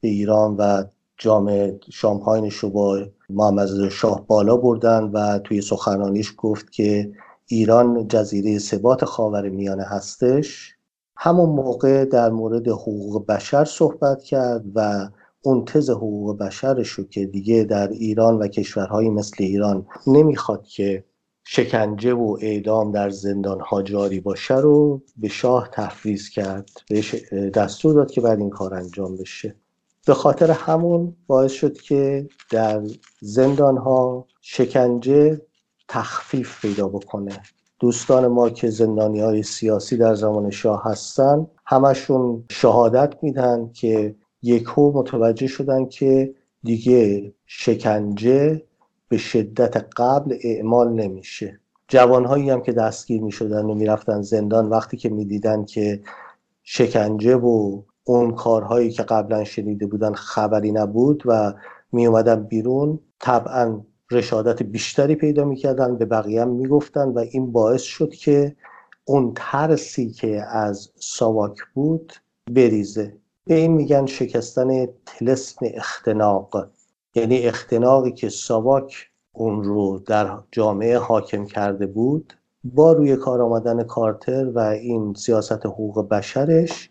[0.00, 0.84] به ایران و
[1.16, 7.12] جام شامپاینش رو با محمد شاه بالا بردن و توی سخنرانیش گفت که
[7.46, 10.76] ایران جزیره ثبات خاور میانه هستش.
[11.16, 15.08] همون موقع در مورد حقوق بشر صحبت کرد و
[15.42, 21.04] اون تز حقوق بشرش که دیگه در ایران و کشورهایی مثل ایران نمی‌خواد که
[21.44, 26.70] شکنجه و اعدام در زندان ها جاری باشه رو به شاه تفویض کرد.
[26.88, 27.14] بهش
[27.54, 29.54] دستور داد که بعد این کار انجام بشه.
[30.06, 32.82] به خاطر همون باعث شد که در
[33.20, 35.40] زندان ها شکنجه
[35.88, 37.42] تخفیف پیدا بکنه.
[37.80, 44.92] دوستان ما که زندانی های سیاسی در زمان شاه هستن همشون شهادت میدن که یکو
[44.92, 48.62] متوجه شدن که دیگه شکنجه
[49.12, 51.60] به شدت قبل اعمال نمیشه.
[51.88, 56.00] جوانهایی هم که دستگیر می‌شدن و می‌رفتن زندان وقتی که می‌دیدن که
[56.62, 61.52] شکنجه و اون کارهایی که قبلا شنیده بودن خبری نبود و
[61.92, 67.82] می اومدن بیرون طبعا رشادت بیشتری پیدا می‌کردن به بقیه هم می‌گفتن و این باعث
[67.82, 68.56] شد که
[69.04, 72.12] اون ترسی که از ساواک بود
[72.50, 73.16] بریزه.
[73.44, 76.66] به این میگن شکستن تلسم اختناق.
[77.14, 82.34] یعنی اختناقی که ساواک اون رو در جامعه حاکم کرده بود
[82.64, 86.90] با روی کار آمدن کارتر و این سیاست حقوق بشرش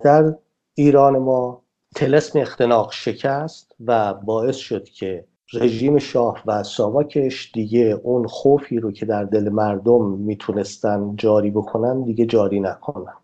[0.00, 0.34] در
[0.74, 1.62] ایران ما
[1.94, 8.92] تلسم اختناق شکست و باعث شد که رژیم شاه و ساواکش دیگه اون خوفی رو
[8.92, 13.14] که در دل مردم می‌تونستن جاری بکنن دیگه جاری نکنن.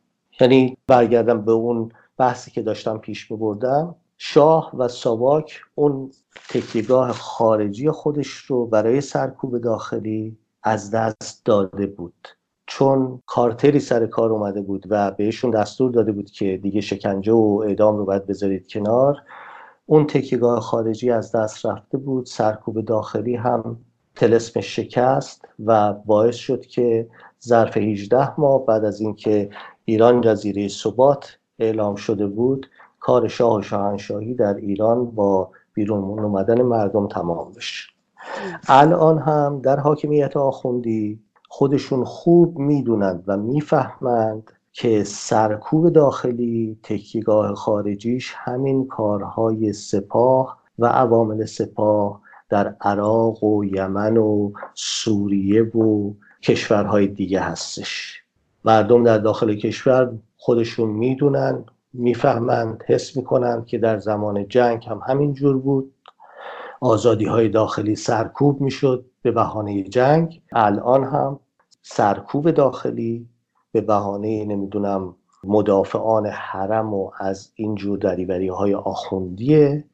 [0.41, 3.95] یعنی برگردم به اون بحثی که داشتم پیش میبردم.
[4.19, 6.11] شاه و ساواک اون
[6.49, 12.29] تکیگاه خارجی خودش رو برای سرکوب داخلی از دست داده بود.
[12.67, 17.63] چون کارتری سر کار اومده بود و بهشون دستور داده بود که دیگه شکنجه و
[17.67, 19.17] اعدام رو باید بذارید کنار
[19.87, 22.27] اون تکیگاه خارجی از دست رفته بود.
[22.27, 23.79] سرکوب داخلی هم
[24.15, 27.09] تلسم شکست و باعث شد که
[27.45, 29.51] ظرف 18 ماه بعد از اینکه
[29.85, 32.67] ایران جزیره ثبات اعلام شده بود
[33.01, 37.89] کار شاه و شاهنشاهی در ایران با بیرون اومدن مردم تمام بشه.
[38.69, 48.35] الان هم در حاکمیت آخوندی خودشون خوب می‌دونند و می‌فهمند که سرکوب داخلی تکیگاه خارجیش
[48.37, 57.41] همین کارهای سپاه و عوامل سپاه در عراق و یمن و سوریه و کشورهای دیگه
[57.41, 58.23] هستش.
[58.65, 65.35] مردم در داخل کشور خودشون می‌دونن می‌فهمند حس می‌کنند که در زمان جنگ هم همین
[65.35, 65.95] جور بود.
[66.81, 70.43] آزادی های داخلی سرکوب می‌شد به بهانه جنگ.
[70.53, 71.41] الان هم
[71.83, 73.29] سرکوب داخلی
[73.73, 75.15] به بهانه نمی‌دونم
[75.45, 79.85] مدافعان حرم و از این جور دریوری های آخوندیه.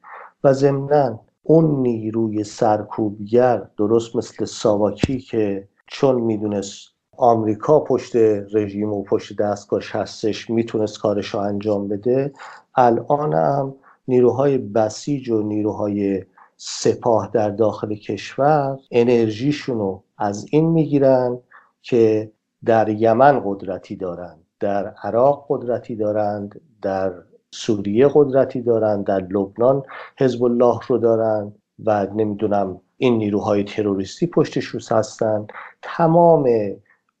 [0.43, 8.15] و ضمنا اون نیروی سرکوبگر درست مثل ساواکی که چون می‌دونست آمریکا پشت
[8.53, 12.33] رژیم و پشت دستگاهش هستش می‌تونست کارش رو انجام بده.
[12.75, 13.75] الان هم
[14.07, 16.23] نیروهای بسیج و نیروهای
[16.57, 21.39] سپاه در داخل کشور انرژیشون رو از این می‌گیرن
[21.81, 22.31] که
[22.65, 27.13] در یمن قدرتی دارند در عراق قدرتی دارند در
[27.51, 29.83] سوریه قدرتی دارند در لبنان
[30.19, 31.55] حزب الله رو دارند
[31.85, 35.51] و نمی‌دونم این نیروهای تروریستی پشتش هستند
[35.81, 36.49] تمام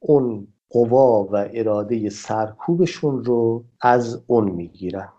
[0.07, 5.09] اون قوا و اراده سرکوبشون رو از اون می‌گیرن.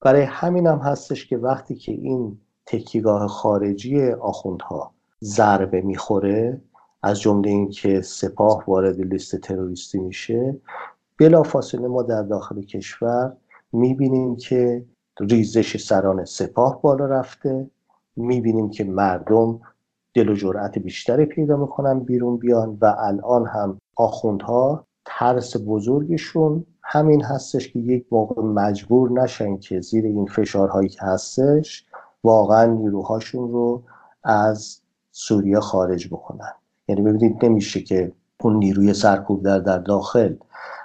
[0.00, 6.60] برای همین هم هستش که وقتی که این تکیگاه خارجی آخوندها ضربه می‌خوره
[7.02, 10.56] از جمله اینکه سپاه وارد لیست تروریستی میشه
[11.18, 13.36] بلافاصله ما در داخل کشور
[13.72, 14.84] می‌بینیم که
[15.20, 17.70] ریزش سران سپاه بالا رفته
[18.16, 19.60] می‌بینیم که مردم
[20.18, 27.24] دل و جرأت بیشتری پیدا می‌کنن بیرون بیان و الان هم آخوندها ترس بزرگشون همین
[27.24, 31.84] هستش که یک موقع مجبور نشن که زیر این فشارهایی که هستش
[32.24, 33.82] واقعا نیروهاشون رو
[34.24, 36.52] از سوریه خارج بکنن.
[36.88, 40.34] یعنی ببینید نمیشه که اون نیروی سرکوب در در داخل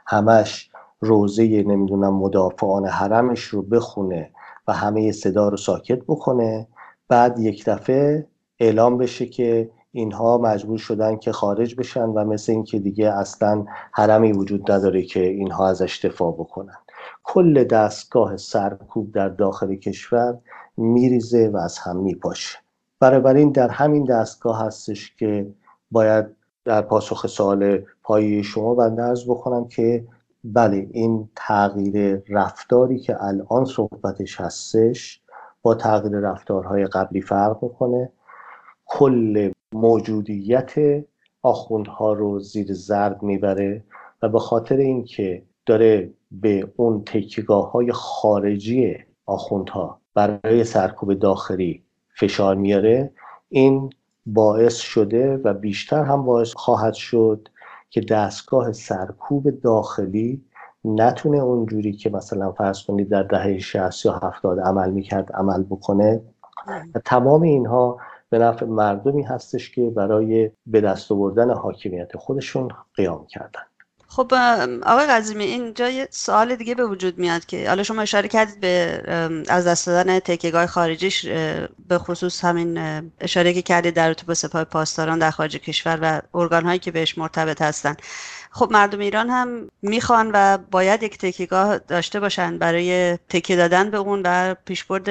[0.07, 0.69] همش
[0.99, 4.29] روزه نمی‌دونم مدافعان حرمش رو بخونه
[4.67, 6.67] و همه صدا رو ساکت بکنه
[7.07, 8.27] بعد یک دفعه
[8.59, 14.31] اعلام بشه که اینها مجبور شدن که خارج بشن و مثل اینکه دیگه اصلا حرمی
[14.31, 16.77] وجود نداره که اینها ازش دفاع بکنن.
[17.23, 20.37] کل دستگاه سرکوب در داخل کشور
[20.77, 22.57] میریزه و از هم میپاشه.
[23.01, 25.47] این در همین دستگاه هستش که
[25.91, 26.25] باید
[26.65, 30.07] در پاسخ سوال پایی شما بنده ارز بکنم که
[30.43, 35.21] بله این تغییر رفتاری که الان صحبتش هستش
[35.61, 38.11] با تغییر رفتارهای قبلی فرق می‌کنه.
[38.85, 40.73] کل موجودیت
[41.41, 43.83] آخوندها رو زیر زرد می‌بره
[44.21, 51.83] و به خاطر اینکه داره به اون تکیگاه های خارجی آخوندها برای سرکوب داخلی
[52.19, 53.11] فشار میاره
[53.49, 53.89] این
[54.25, 57.47] باعث شده و بیشتر هم باعث خواهد شد
[57.89, 60.41] که دستگاه سرکوب داخلی
[60.85, 66.21] نتونه اونجوری که مثلا فرض کنید در دهه 60 یا 70 عمل می‌کرد عمل بکنه.
[66.95, 67.97] و تمام اینها
[68.33, 73.61] به نفع مردمی هستش که برای به دست آوردن حاکمیت خودشون قیام کردن.
[74.07, 74.33] خب
[74.85, 79.03] آقای قزیمی اینجا یه سوال دیگه به وجود میاد که حالا شما اشاره کردید به
[79.49, 81.25] از دست دادن تکیگاه خارجیش
[81.87, 82.79] به خصوص همین
[83.19, 87.17] اشاره که کردید در به سپاه پاسداران در خارج کشور و ارگان هایی که بهش
[87.17, 87.95] مرتبط هستن.
[88.55, 93.97] خب مردم ایران هم می‌خوان و باید یک تکیگاه داشته باشن برای تکیه دادن به
[93.97, 95.09] اون و پیشبرد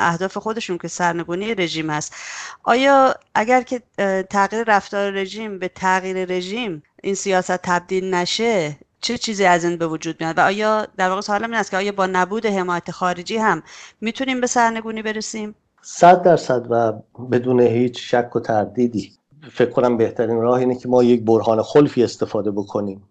[0.00, 2.14] اهداف خودشون که سرنگونی رژیم است
[2.64, 3.82] آیا اگر که
[4.30, 9.86] تغییر رفتار رژیم به تغییر رژیم این سیاست تبدیل نشه چه چیزی از این به
[9.86, 13.36] وجود میاد؟ و آیا در واقع سوال این است که آیا با نبود حمایت خارجی
[13.36, 13.62] هم
[14.00, 16.92] می‌تونیم به سرنگونی برسیم؟ صد درصد و
[17.32, 19.19] بدون هیچ شک و تردیدی.
[19.52, 23.02] فکر کنم بهترین راه اینه که ما یک برهان خلفی استفاده بکنیم.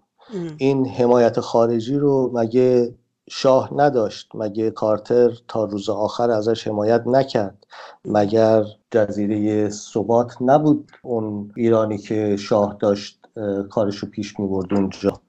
[0.57, 2.95] این حمایت خارجی رو مگه
[3.29, 7.67] شاه نداشت؟ مگه کارتر تا روز آخر ازش حمایت نکرد؟
[8.05, 13.19] مگر جزیره ثبات نبود اون ایرانی که شاه داشت
[13.69, 15.21] کارشو پیش می‌برد اونجا؟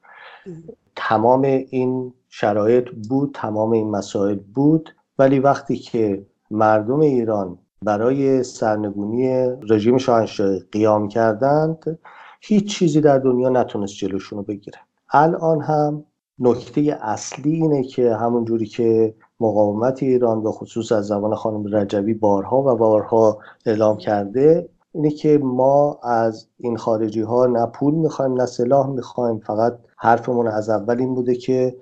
[0.97, 9.49] تمام این شرایط بود تمام این مسائل بود ولی وقتی که مردم ایران برای سرنگونی
[9.71, 11.99] رژیم شاهنشاهی قیام کردند
[12.41, 14.79] هیچ چیزی در دنیا نتونست جلوشون رو بگیره.
[15.13, 16.05] الان هم
[16.39, 22.15] نکته اصلی اینه که همون جوری که مقاومت ایران به خصوص از زبان خانم رجوی
[22.15, 28.33] بارها و بارها اعلام کرده اینه که ما از این خارجی ها نه پول می‌خوایم
[28.33, 29.39] نه سلاح می‌خوایم.
[29.39, 31.77] فقط حرفمون از اول این بوده که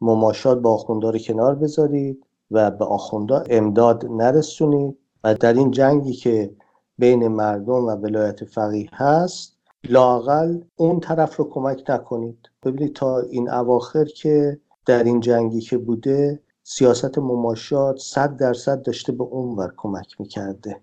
[0.00, 4.96] مماشات با آخوندار کنار بذارید و به آخوندا امداد نرسونید.
[5.24, 6.50] و در این جنگی که
[6.98, 12.38] بین مردم و ولایت فقیه هست لاقل اون طرف رو کمک نکنید.
[12.64, 19.12] ببینید تا این اواخر که در این جنگی که بوده سیاست مماشات صد درصد داشته
[19.12, 20.80] به اون ور کمک می‌کرده.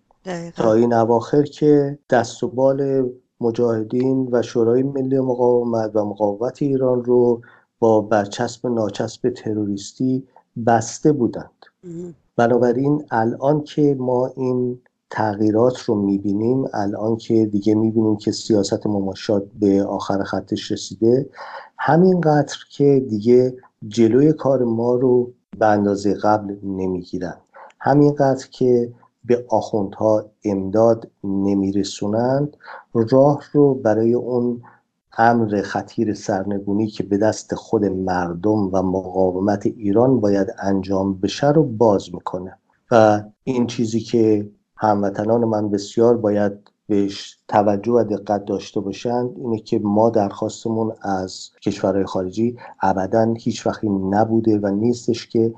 [0.55, 3.09] تا این اواخر که دست و بال
[3.41, 7.41] مجاهدین و شورای ملی مقاومت و مقاومت ایران رو
[7.79, 10.27] با برچسب ناچسب تروریستی
[10.67, 11.65] بسته بودند.
[12.38, 14.79] بنابراین الان که ما این
[15.09, 21.29] تغییرات رو می‌بینیم الان که دیگه می‌بینیم که سیاست مماشات به آخر خطش رسیده
[21.77, 23.57] همینقدر که دیگه
[23.88, 27.38] جلوی کار ما رو به اندازه قبل نمی‌گیرن.
[27.79, 28.93] همینقدر که
[29.25, 32.57] به آخوندها امداد نمیرسونند
[32.93, 34.61] راه رو برای اون
[35.18, 41.63] امر خطیر سرنگونی که به دست خود مردم و مقاومت ایران باید انجام بشه رو
[41.63, 42.57] باز می‌کنه.
[42.91, 46.53] و این چیزی که هموطنان من بسیار باید
[46.88, 53.68] بهش توجه و دقت داشته باشند اینه که ما درخواستمون از کشورهای خارجی ابدا هیچ
[53.68, 55.53] وقتی نبوده و نیستش که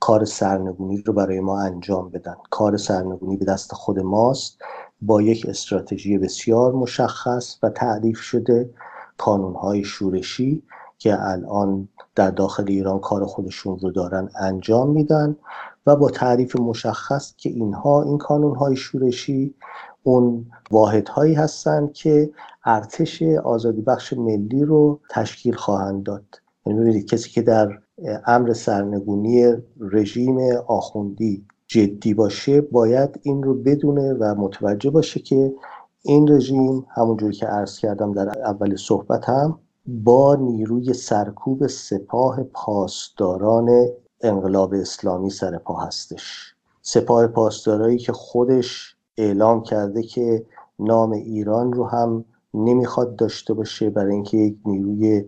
[0.00, 2.34] کار سرنگونی رو برای ما انجام بدن.
[2.50, 4.58] کار سرنگونی به دست خود ماست.
[5.02, 8.70] با یک استراتژی بسیار مشخص و تعریف شده.
[9.18, 10.62] کانونهای شورشی
[10.98, 15.36] که الان در داخل ایران کار خودشون رو دارن انجام میدن
[15.86, 19.54] و با تعریف مشخص که اینها این کانونهای شورشی
[20.02, 22.30] اون واحدهایی هستند که
[22.64, 26.24] ارتش آزادی بخش ملی رو تشکیل خواهند داد.
[26.66, 27.78] یعنی کسی که در
[28.26, 35.54] امر سرنگونی رژیم آخوندی جدی باشه باید این رو بدونه و متوجه باشه که
[36.08, 43.86] این رژیم همونجوری که عرض کردم در اول صحبت هم با نیروی سرکوب سپاه پاسداران
[44.20, 46.54] انقلاب اسلامی سر پا هستش.
[46.82, 50.46] سپاه پاسدارایی که خودش اعلام کرده که
[50.78, 55.24] نام ایران رو هم نمی‌خواد داشته باشه برای اینکه یک نیروی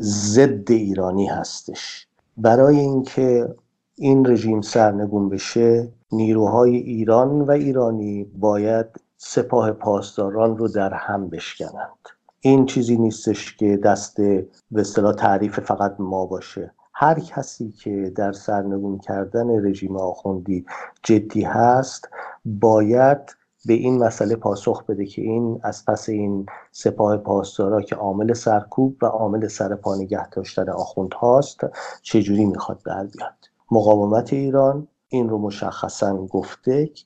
[0.00, 2.08] ضد ایرانی هستش.
[2.36, 3.54] برای اینکه
[3.94, 8.86] این رژیم سرنگون بشه نیروهای ایران و ایرانی باید
[9.24, 12.08] سپاه پاسداران رو در هم بشکنند.
[12.40, 14.16] این چیزی نیستش که دست
[14.70, 16.74] به اصطلاح تعریف فقط ما باشه.
[16.94, 20.66] هر کسی که در سرنگون کردن رژیم آخوندی
[21.02, 22.08] جدی هست
[22.44, 23.18] باید
[23.66, 28.96] به این مسئله پاسخ بده که این از پس این سپاه پاسدارا که عامل سرکوب
[29.02, 31.60] و عامل سرپا نگه داشتن آخوند هاست
[32.02, 37.04] چجوری می‌خواد در بیاد؟ مقاومت ایران این رو مشخصا گفته که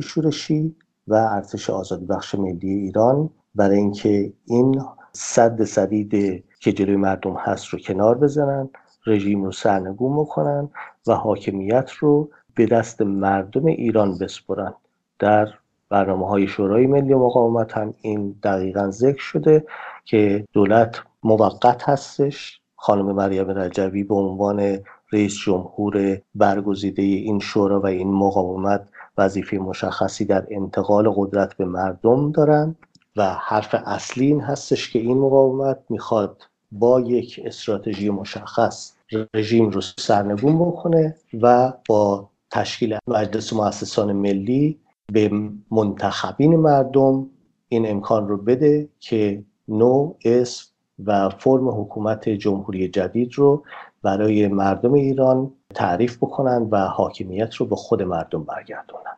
[0.00, 0.76] شورشی
[1.10, 4.82] و ارتش آزادی بخش ملی ایران برای اینکه این
[5.12, 8.68] صد صدید که جلوی مردم هست رو کنار بزنن
[9.06, 10.68] رژیم رو سرنگون بکنن
[11.06, 14.74] و حاکمیت رو به دست مردم ایران بسپرن.
[15.18, 15.48] در
[15.88, 19.64] برنامه های شورای ملی مقاومت هم این دقیقا ذکر شده
[20.04, 22.60] که دولت موقت هستش.
[22.76, 24.78] خانم مریم رجوی به عنوان
[25.12, 28.88] رئیس جمهور برگزیده این شورا و این مقاومت
[29.20, 32.76] وظیفه مشخصی در انتقال قدرت به مردم دارند
[33.16, 36.42] و حرف اصلی این هستش که این مقاومت می‌خواد
[36.72, 38.92] با یک استراتژی مشخص
[39.34, 44.78] رژیم رو سرنگون بکنه و با تشکیل مجلس مؤسسان ملی
[45.12, 45.30] به
[45.70, 47.26] منتخبین مردم
[47.68, 50.66] این امکان رو بده که نوع اسم
[51.04, 53.64] و فرم حکومت جمهوری جدید رو
[54.02, 59.16] برای مردم ایران تعریف بکنن و حاکمیت رو به خود مردم برگردونن.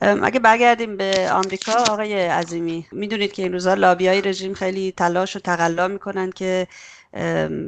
[0.00, 5.36] اگه برگردیم به آمریکا آقای عظیمی می‌دونید که این روزها لابی های رژیم خیلی تلاش
[5.36, 6.66] و تقلا می‌کنن که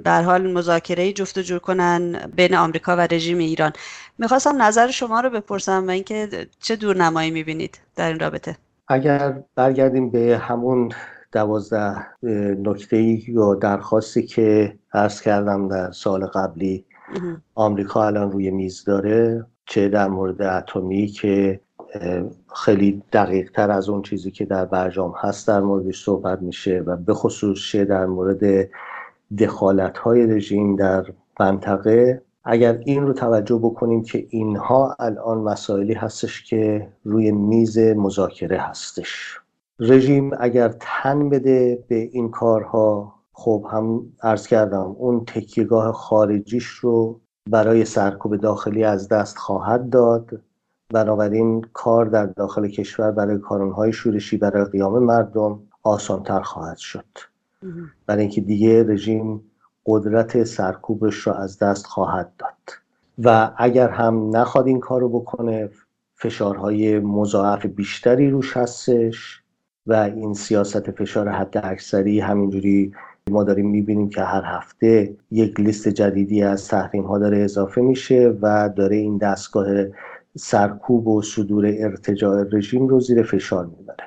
[0.05, 3.73] به حال مذاکره جفت و جور کنن بین آمریکا و رژیم ایران.
[4.19, 6.29] می‌خواستم نظر شما رو بپرسم و اینکه
[6.61, 8.57] چه دورنمایی می‌بینید در این رابطه؟
[8.89, 10.93] اگر برگردیم به همون
[11.33, 12.07] دوازده
[12.63, 16.85] نکته یا درخواستی که عرض کردم در سال قبلی
[17.55, 21.61] آمریکا الان روی میز داره چه در مورد اتمی که
[22.65, 26.97] خیلی دقیق تر از اون چیزی که در برجام هست در موردش صحبت میشه و
[26.97, 28.69] به خصوص چه در مورد
[29.39, 31.05] دخالت های رژیم در
[31.41, 32.23] منطقه.
[32.45, 39.41] اگر این رو توجه بکنیم که اینها الان مسائلی هستش که روی میز مذاکره هستش.
[39.81, 47.21] رژیم اگر تن بده به این کارها خب هم ارز کردم اون تکیهگاه خارجیش رو
[47.51, 50.41] برای سرکوب داخلی از دست خواهد داد.
[50.93, 57.05] بنابراین کار در داخل کشور برای کارونهای شورشی برای قیام مردم آسانتر خواهد شد.
[58.07, 59.41] برای اینکه دیگه رژیم
[59.87, 62.73] قدرت سرکوبش را از دست خواهد داد.
[63.19, 65.71] و اگر هم نخواد این کارو بکنه
[66.15, 69.43] فشارهای مضاعف بیشتری روش هستش
[69.87, 72.93] و این سیاست فشار حد اکثری همینجوری
[73.29, 78.35] ما داریم می‌بینیم که هر هفته یک لیست جدیدی از تحریم ها داره اضافه میشه
[78.43, 79.67] و داره این دستگاه
[80.37, 84.05] سرکوب و صدور ارتجاع رژیم رو زیر فشار می‌بره.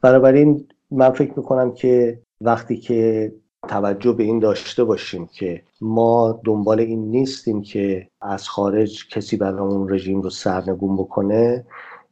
[0.00, 3.32] بنابراین من فکر می‌کنم که وقتی که
[3.68, 9.92] توجه به این داشته باشیم که ما دنبال این نیستیم که از خارج کسی برامون
[9.92, 11.64] رژیم رو سرنگون بکنه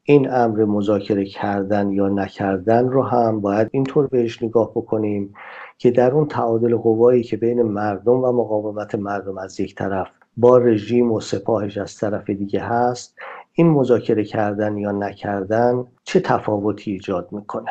[0.03, 5.35] این امر مذاکره کردن یا نکردن رو هم باید اینطور بهش نگاه بکنیم
[5.79, 10.59] که در اون تعادل قوایی که بین مردم و مقاومت مردم از یک طرف با
[10.59, 13.17] رژیم و سپاهش از طرف دیگه هست
[13.53, 17.71] این مذاکره کردن یا نکردن چه تفاوتی ایجاد می‌کنه؟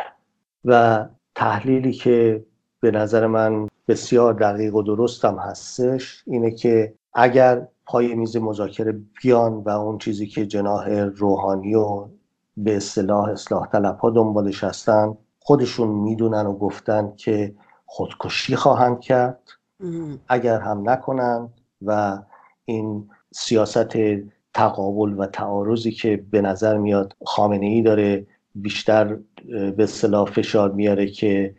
[0.66, 1.06] و
[1.36, 2.46] تحلیلی که
[2.80, 9.54] به نظر من بسیار دقیق و درستم هستش اینه که اگر پای میز مذاکره بیان
[9.54, 12.08] و اون چیزی که جناح روحانی و
[12.58, 17.56] به اصطلاح اصلاح طلب ها دنبالش هستن خودشون می‌دونن و گفتن که
[17.88, 19.40] خودکشی خواهند کرد.
[20.28, 21.50] اگر هم نکنند
[21.82, 22.20] و
[22.66, 23.98] این سیاست
[24.54, 29.18] تقابل و تعارضی که به نظر میاد خامنه ای داره بیشتر
[29.48, 31.56] به اصطلاح فشار میاره که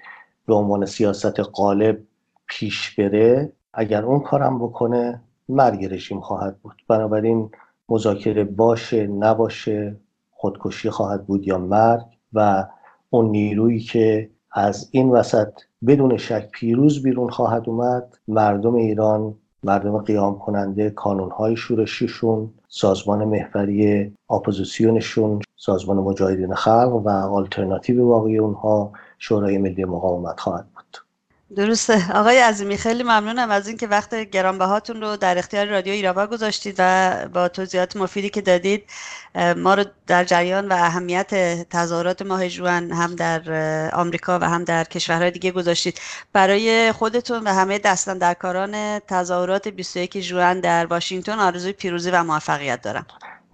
[0.47, 1.99] به عنوان سیاست قالب
[2.47, 6.83] پیش بره اگر اون کارم بکنه مرگ رژیم خواهد بود.
[6.89, 7.51] بنابراین
[7.89, 9.97] مذاکره باشه نباشه
[10.31, 12.67] خودکشی خواهد بود یا مرگ و
[13.11, 15.53] اون نیرویی که از این وسط
[15.87, 18.19] بدون شک پیروز بیرون خواهد اومد.
[18.29, 28.09] مردم ایران مردم قیام کننده کانونهای شورشیشون سازمان محوری اپوزیسیونشون سازمان مجاهدین خلق و آلترناتیو
[28.09, 30.67] واقعی اونها شورای ملی مقاومت خواهد
[31.57, 32.13] درسته.
[32.13, 37.29] آقای عظیمی خیلی ممنونم از اینکه وقت گرانبهاتون رو در اختیار رادیو ایراوا گذاشتید و
[37.35, 38.91] با توضیحات مفیدی که دادید
[39.57, 41.35] ما رو در جریان و اهمیت
[41.69, 43.41] تظاهرات ماه جوان هم در
[43.95, 46.01] آمریکا و هم در کشورهای دیگه گذاشتید.
[46.33, 47.81] برای خودتون و همه
[48.41, 53.07] کاران تظاهرات 21 جوان در واشنگتن آرزوی پیروزی و موفقیت دارم.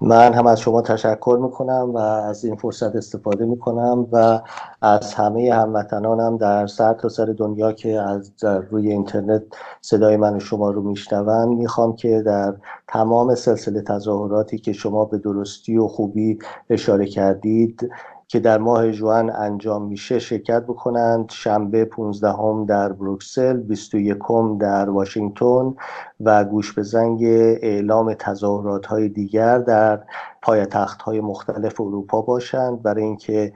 [0.07, 4.41] من هم از شما تشکر می‌کنم و از این فرصت استفاده می‌کنم و
[4.83, 8.33] از همه هموطنانم در سر تا سر دنیا که از
[8.71, 9.43] روی اینترنت
[9.81, 12.55] صدای من و شما رو میشنون می‌خوام که در
[12.89, 16.39] تمام سلسله تظاهراتی که شما به درستی و خوبی
[16.71, 17.91] اشاره کردید
[18.29, 24.59] که در ماه جوان انجام میشه شرکت بکنند شنبه 15 هم در بروکسل 21 هم
[24.59, 25.75] در واشنگتن
[26.20, 27.25] و گوش به زنگ
[27.62, 30.03] اعلام تظاهرات های دیگر در
[30.43, 32.83] پایتخت های مختلف اروپا باشند.
[32.83, 33.53] برای اینکه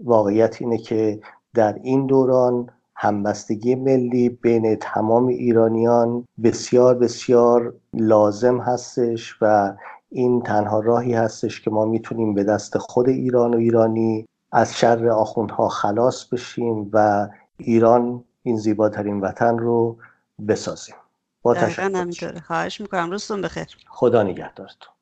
[0.00, 1.20] واقعیت اینه که
[1.54, 9.74] در این دوران همبستگی ملی بین تمام ایرانیان بسیار بسیار لازم هستش و
[10.10, 15.08] این تنها راهی هستش که ما می‌تونیم به دست خود ایران و ایرانی از شر
[15.08, 19.96] آخوندها خلاص بشیم و ایران این زیباترین وطن رو
[20.48, 20.94] بسازیم.
[21.42, 22.40] با تشکر.
[22.40, 23.10] خواهش می‌کنم.
[23.10, 23.66] روزتون بخیر.
[23.88, 24.92] خدا نگهدارتون.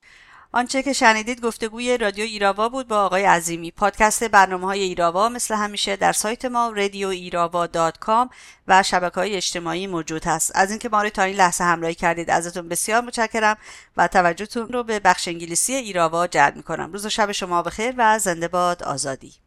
[0.53, 3.71] آنچه که شنیدید گفتگوی رادیو ایراوا بود با آقای عظیمی.
[3.71, 8.31] پادکست برنامه های ایراوا مثل همیشه در سایت ما رادیو ایراوا دات کام
[8.69, 10.53] و شبکه های اجتماعی موجود هست.
[10.55, 13.57] از اینکه ما رو تا این لحظه همراهی کردید ازتون بسیار متشکرم
[13.97, 16.93] و توجهتون رو به بخش انگلیسی ایراوا جلب می‌کنم.
[16.93, 19.46] روز و شب شما بخیر و زنده باد آزادی.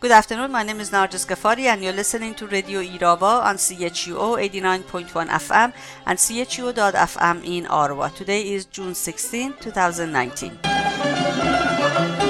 [0.00, 0.52] Good afternoon.
[0.52, 5.72] My name is Narjas Ghaffari, and you're listening to Radio Irava on CHUO 89.1 FM
[6.06, 8.14] and CHUO.FM in Arwa.
[8.14, 12.27] Today is June 16, 2019.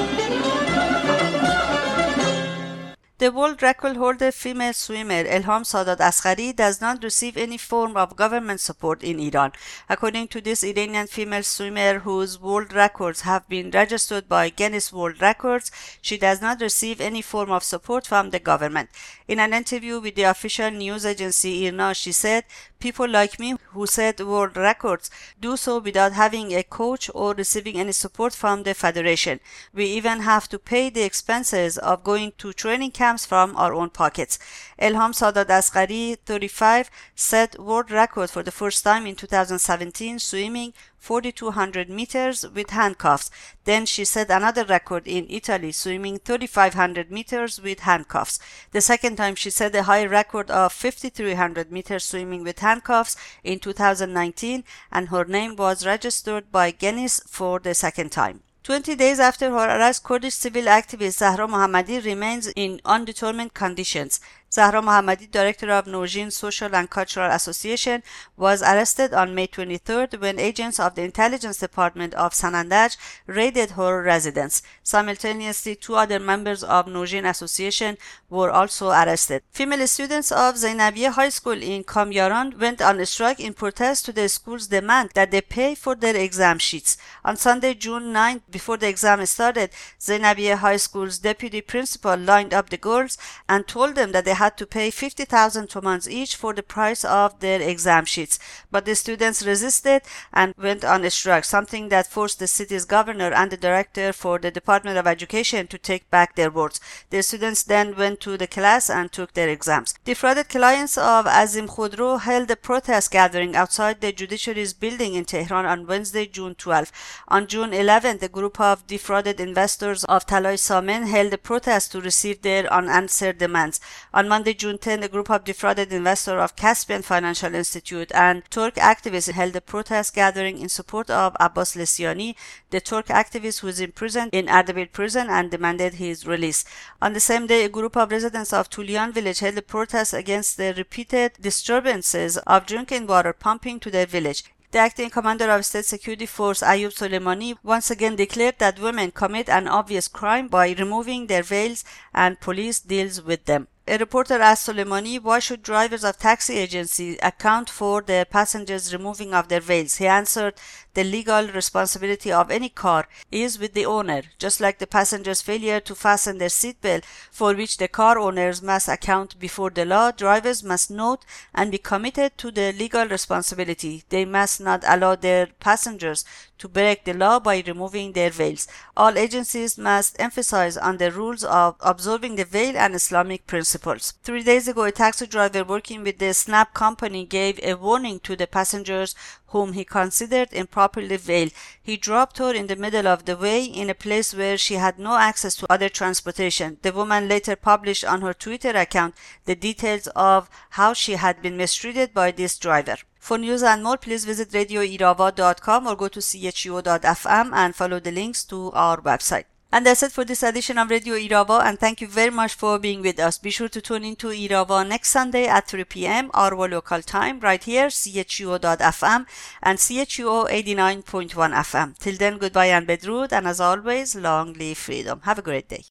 [3.19, 8.15] The world record holder female swimmer Elham Sadat Asghari does not receive any form of
[8.15, 9.51] government support in Iran.
[9.89, 15.21] According to this Iranian female swimmer whose world records have been registered by Guinness World
[15.21, 18.89] Records, she does not receive any form of support from the government.
[19.27, 22.45] In an interview with the official news agency IRNA, she said,
[22.79, 25.11] People like me who set world records
[25.41, 29.41] do so without having a coach or receiving any support from the federation.
[29.75, 33.89] We even have to pay the expenses of going to training camps from our own
[33.89, 34.39] pockets.
[34.79, 41.89] Elham Sadat Asghari, 35, set world record for the first time in 2017 swimming 4200
[41.89, 43.31] meters with handcuffs.
[43.65, 48.39] Then she set another record in Italy, swimming 3500 meters with handcuffs.
[48.73, 53.59] The second time she set a high record of 5300 meters swimming with handcuffs in
[53.59, 58.43] 2019, and her name was registered by Guinness for the second time.
[58.65, 64.21] 20 days after her arrest, Kurdish civil activist Zahra Mohammadi remains in undetermined conditions.
[64.51, 68.03] Zahra Mohammadi, director of Nojin Social and Cultural Association,
[68.37, 72.97] was arrested on May 23rd when agents of the intelligence department of Sanandaj
[73.27, 74.63] raided her residence.
[74.83, 77.99] Simultaneously, two other members of Nojin Association
[78.31, 79.43] were also arrested.
[79.51, 84.13] Female students of Zainabiya High School in Kamyaran went on a strike in protest to
[84.13, 86.97] the school's demand that they pay for their exam sheets.
[87.23, 89.71] On Sunday, June 9th, before the exam started,
[90.01, 94.57] Zainabiya High School's deputy principal lined up the girls and told them that they had
[94.57, 98.39] to pay 50,000 tomans each for the price of their exam sheets.
[98.71, 103.31] But the students resisted and went on a strike, something that forced the city's governor
[103.33, 106.81] and the director for the Department of Education to take back their words.
[107.11, 109.95] The students then went to the class and took their exams.
[110.05, 115.67] Defrauded clients of Azim Khudro held a protest gathering outside the judiciary's building in Tehran
[115.67, 116.93] on Wednesday, June 12.
[117.29, 122.01] On June 11, the group of defrauded investors of Talay Samen held a protest to
[122.01, 123.81] receive their unanswered demands.
[124.15, 128.75] On Monday, June 10, a group of defrauded investors of Caspian Financial Institute and Turk
[128.75, 132.35] activists held a protest gathering in support of Abbas Lesiani,
[132.69, 136.67] the Turk activist who is imprisoned in Ardabil prison and demanded his release.
[137.01, 140.59] On the same day, a group of residents of Tulian village held a protest against
[140.59, 144.45] the repeated disturbances of drinking water pumping to their village.
[144.71, 149.49] The acting commander of State Security Force Ayub Soleimani once again declared that women commit
[149.49, 153.69] an obvious crime by removing their veils and police deals with them.
[153.91, 159.33] A reporter asked Soleimani why should drivers of taxi agencies account for their passengers removing
[159.33, 159.97] of their veils.
[159.97, 160.61] He answered,
[160.93, 165.81] the legal responsibility of any car is with the owner, just like the passenger's failure
[165.81, 170.11] to fasten their seatbelt, for which the car owners must account before the law.
[170.11, 171.25] Drivers must note
[171.55, 174.03] and be committed to the legal responsibility.
[174.11, 176.27] They must not allow their passengers
[176.59, 178.67] to break the law by removing their veils.
[178.97, 184.15] All agencies must emphasize on the rules of observing the veil and Islamic principles.
[184.23, 188.37] Three days ago, a taxi driver working with the Snap company gave a warning to
[188.37, 189.15] the passengers
[189.49, 191.53] whom he considered improperly veiled.
[191.83, 194.99] He dropped her in the middle of the way in a place where she had
[194.99, 196.79] no access to other transportation.
[196.83, 199.15] The woman later published on her Twitter account
[199.47, 202.97] the details of how she had been mistreated by this driver.
[203.29, 208.43] For news and more, please visit radioirava.com or go to chu.fm and follow the links
[208.45, 209.45] to our website.
[209.71, 212.79] And that's it for this edition of Radio Irava, and thank you very much for
[212.79, 213.37] being with us.
[213.37, 216.31] Be sure to tune in to Irava next Sunday at 3 p.m.
[216.33, 219.27] our local time, right here, chuo.fm
[219.63, 221.99] and chuo 89.1 FM.
[221.99, 225.21] Till then, goodbye and bedrood, and as always, long live freedom.
[225.25, 225.85] Have a great day.